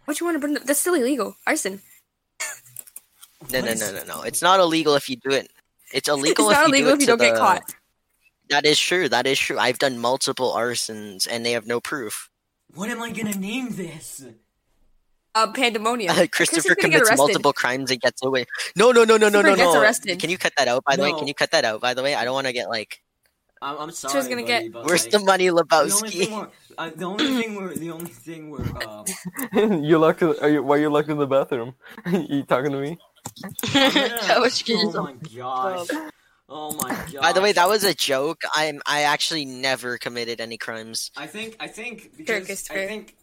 [0.05, 0.55] What you want to burn?
[0.55, 1.37] the- That's still illegal.
[1.47, 1.81] Arson.
[3.51, 4.23] No, What no, is- no, no, no!
[4.23, 5.51] It's not illegal if you do it.
[5.93, 7.41] It's illegal it's if not you illegal do if it you to don't get the-
[7.41, 7.75] caught.
[8.51, 9.09] That is true.
[9.09, 9.59] That is true.
[9.59, 12.29] I've done multiple arsons, and they have no proof.
[12.75, 14.25] What am I gonna name this?
[15.35, 16.17] Uh, pandemonium.
[16.17, 18.47] Uh, Christopher gonna commits multiple crimes and gets away.
[18.77, 19.81] No, no, no, no, no, no, Christopher gets no.
[19.81, 20.19] arrested.
[20.19, 20.83] Can you cut that out?
[20.85, 21.81] By the way, can you cut that out?
[21.81, 23.01] By the way, I don't want to get like.
[23.63, 24.13] I'm, I'm sorry.
[24.13, 26.25] Christopher's gonna buddy, get- but, Where's like, the money, The only Lebowski?
[26.25, 26.49] thing we're,
[26.79, 30.23] uh, the only thing we're, the only thing we're, uh, you locked.
[30.23, 30.63] Are you?
[30.63, 31.75] Why are you locked in the bathroom?
[32.07, 32.99] you talking to me?
[33.73, 35.89] Gonna- oh my gosh.
[36.53, 37.21] Oh my god.
[37.23, 38.43] By the way, that was a joke.
[38.55, 38.81] I'm.
[38.85, 41.11] I actually never committed any crimes.
[41.17, 42.81] I think, I think, because Christopher.
[42.81, 43.15] I think,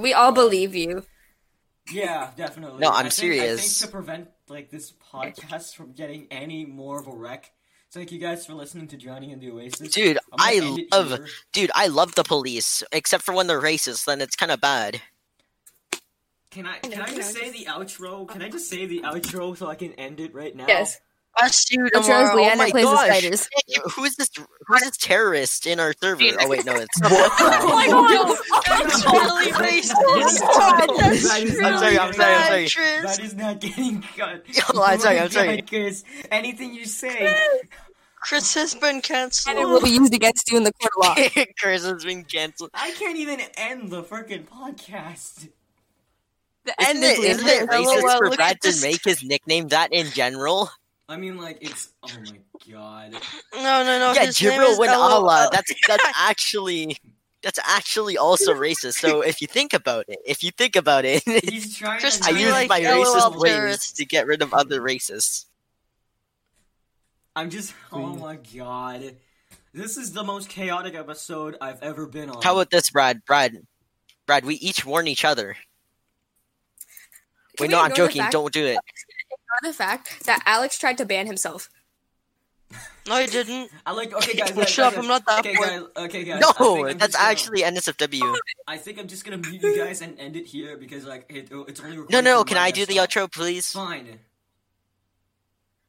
[0.00, 1.04] We all believe you.
[1.92, 2.78] yeah, definitely.
[2.80, 3.78] No, I'm I think, I think serious.
[3.80, 7.50] to prevent like this podcast from getting any more of a wreck.
[7.90, 9.88] Thank you guys for listening to Johnny and the Oasis.
[9.92, 11.20] Dude, I'm gonna I end it love.
[11.52, 14.04] Dude, I love the police, except for when they're racist.
[14.04, 15.00] Then it's kind of bad.
[16.50, 18.28] Can I I can I you just know, say the outro?
[18.28, 20.66] Can I just say the outro so I can end it right now?
[20.68, 20.98] Yes.
[21.38, 22.24] I'll see you Which tomorrow.
[22.24, 23.06] shows Oh Leanna my plays the gosh.
[23.18, 23.48] spiders.
[23.94, 24.30] Who is this?
[24.66, 26.22] Who's this terrorist in our server?
[26.40, 26.88] Oh wait, no, it's.
[27.02, 28.36] Oh my god!
[28.66, 29.92] That's really racist.
[29.96, 32.66] Oh, That's that is really I'm sorry, I'm sorry, I'm bad, sorry.
[32.68, 33.02] Tris.
[33.16, 34.44] That is not getting cut.
[34.74, 35.56] Oh, I'm sorry, my I'm sorry.
[35.56, 37.36] God, Chris, anything you say.
[38.22, 39.56] Chris has been cancelled.
[39.56, 41.44] And it will be used against you in the court of law.
[41.60, 42.70] Chris has been canceled.
[42.74, 45.48] I can't even end the freaking podcast.
[46.64, 48.82] The Isn't end it, is isn't it LOL, racist for look Brad at to this.
[48.82, 50.70] make his nickname that in general?
[51.08, 51.90] I mean, like, it's.
[52.02, 52.38] Oh my
[52.70, 53.12] god.
[53.54, 54.12] No, no, no.
[54.12, 55.48] yeah, Jibril is win Allah.
[55.52, 56.96] That's that's actually
[57.42, 58.94] that's actually also racist.
[58.94, 62.30] So if you think about it, if you think about it, He's trying Chris, to.
[62.30, 65.44] I do use like my LOL racist ways to get rid of other racists.
[67.36, 67.72] I'm just.
[67.92, 69.16] Oh my god.
[69.72, 72.42] This is the most chaotic episode I've ever been on.
[72.42, 73.24] How about this, Brad?
[73.26, 73.58] Brad,
[74.26, 75.54] Brad, we each warn each other.
[77.56, 78.24] Can Wait, we no, I'm joking.
[78.30, 78.78] Don't do it.
[79.46, 81.68] Ignore the fact that Alex tried to ban himself.
[83.06, 83.70] No, he didn't.
[83.86, 84.12] I like.
[84.12, 84.50] Okay, guys.
[84.50, 85.82] Well, guys, shut up, I'm not that okay, guys.
[85.96, 86.40] Okay, guys.
[86.40, 88.36] No, that's just gonna- actually NSFW.
[88.66, 91.48] I think I'm just gonna mute you guys and end it here because like it,
[91.68, 91.98] it's only.
[92.10, 92.42] No, no.
[92.42, 93.70] Can I do the outro, please?
[93.70, 94.18] Fine.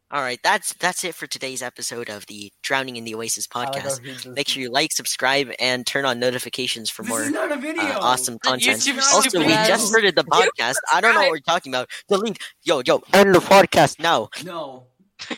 [0.09, 3.99] All right, that's that's it for today's episode of the Drowning in the Oasis podcast.
[4.33, 7.57] Make sure you like, subscribe, and turn on notifications for This more is not a
[7.57, 7.83] video.
[7.83, 8.79] uh, awesome content.
[8.79, 9.67] YouTube Also, we ass.
[9.67, 10.75] just started the podcast.
[10.93, 11.89] I don't know what we're talking about.
[12.07, 14.29] The link, yo, yo, end the podcast now.
[14.45, 14.85] No.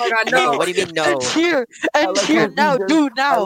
[0.00, 1.04] Oh god, No, what do you mean no?
[1.04, 1.68] End here.
[1.94, 3.12] End like here now, he dude.
[3.16, 3.36] Now.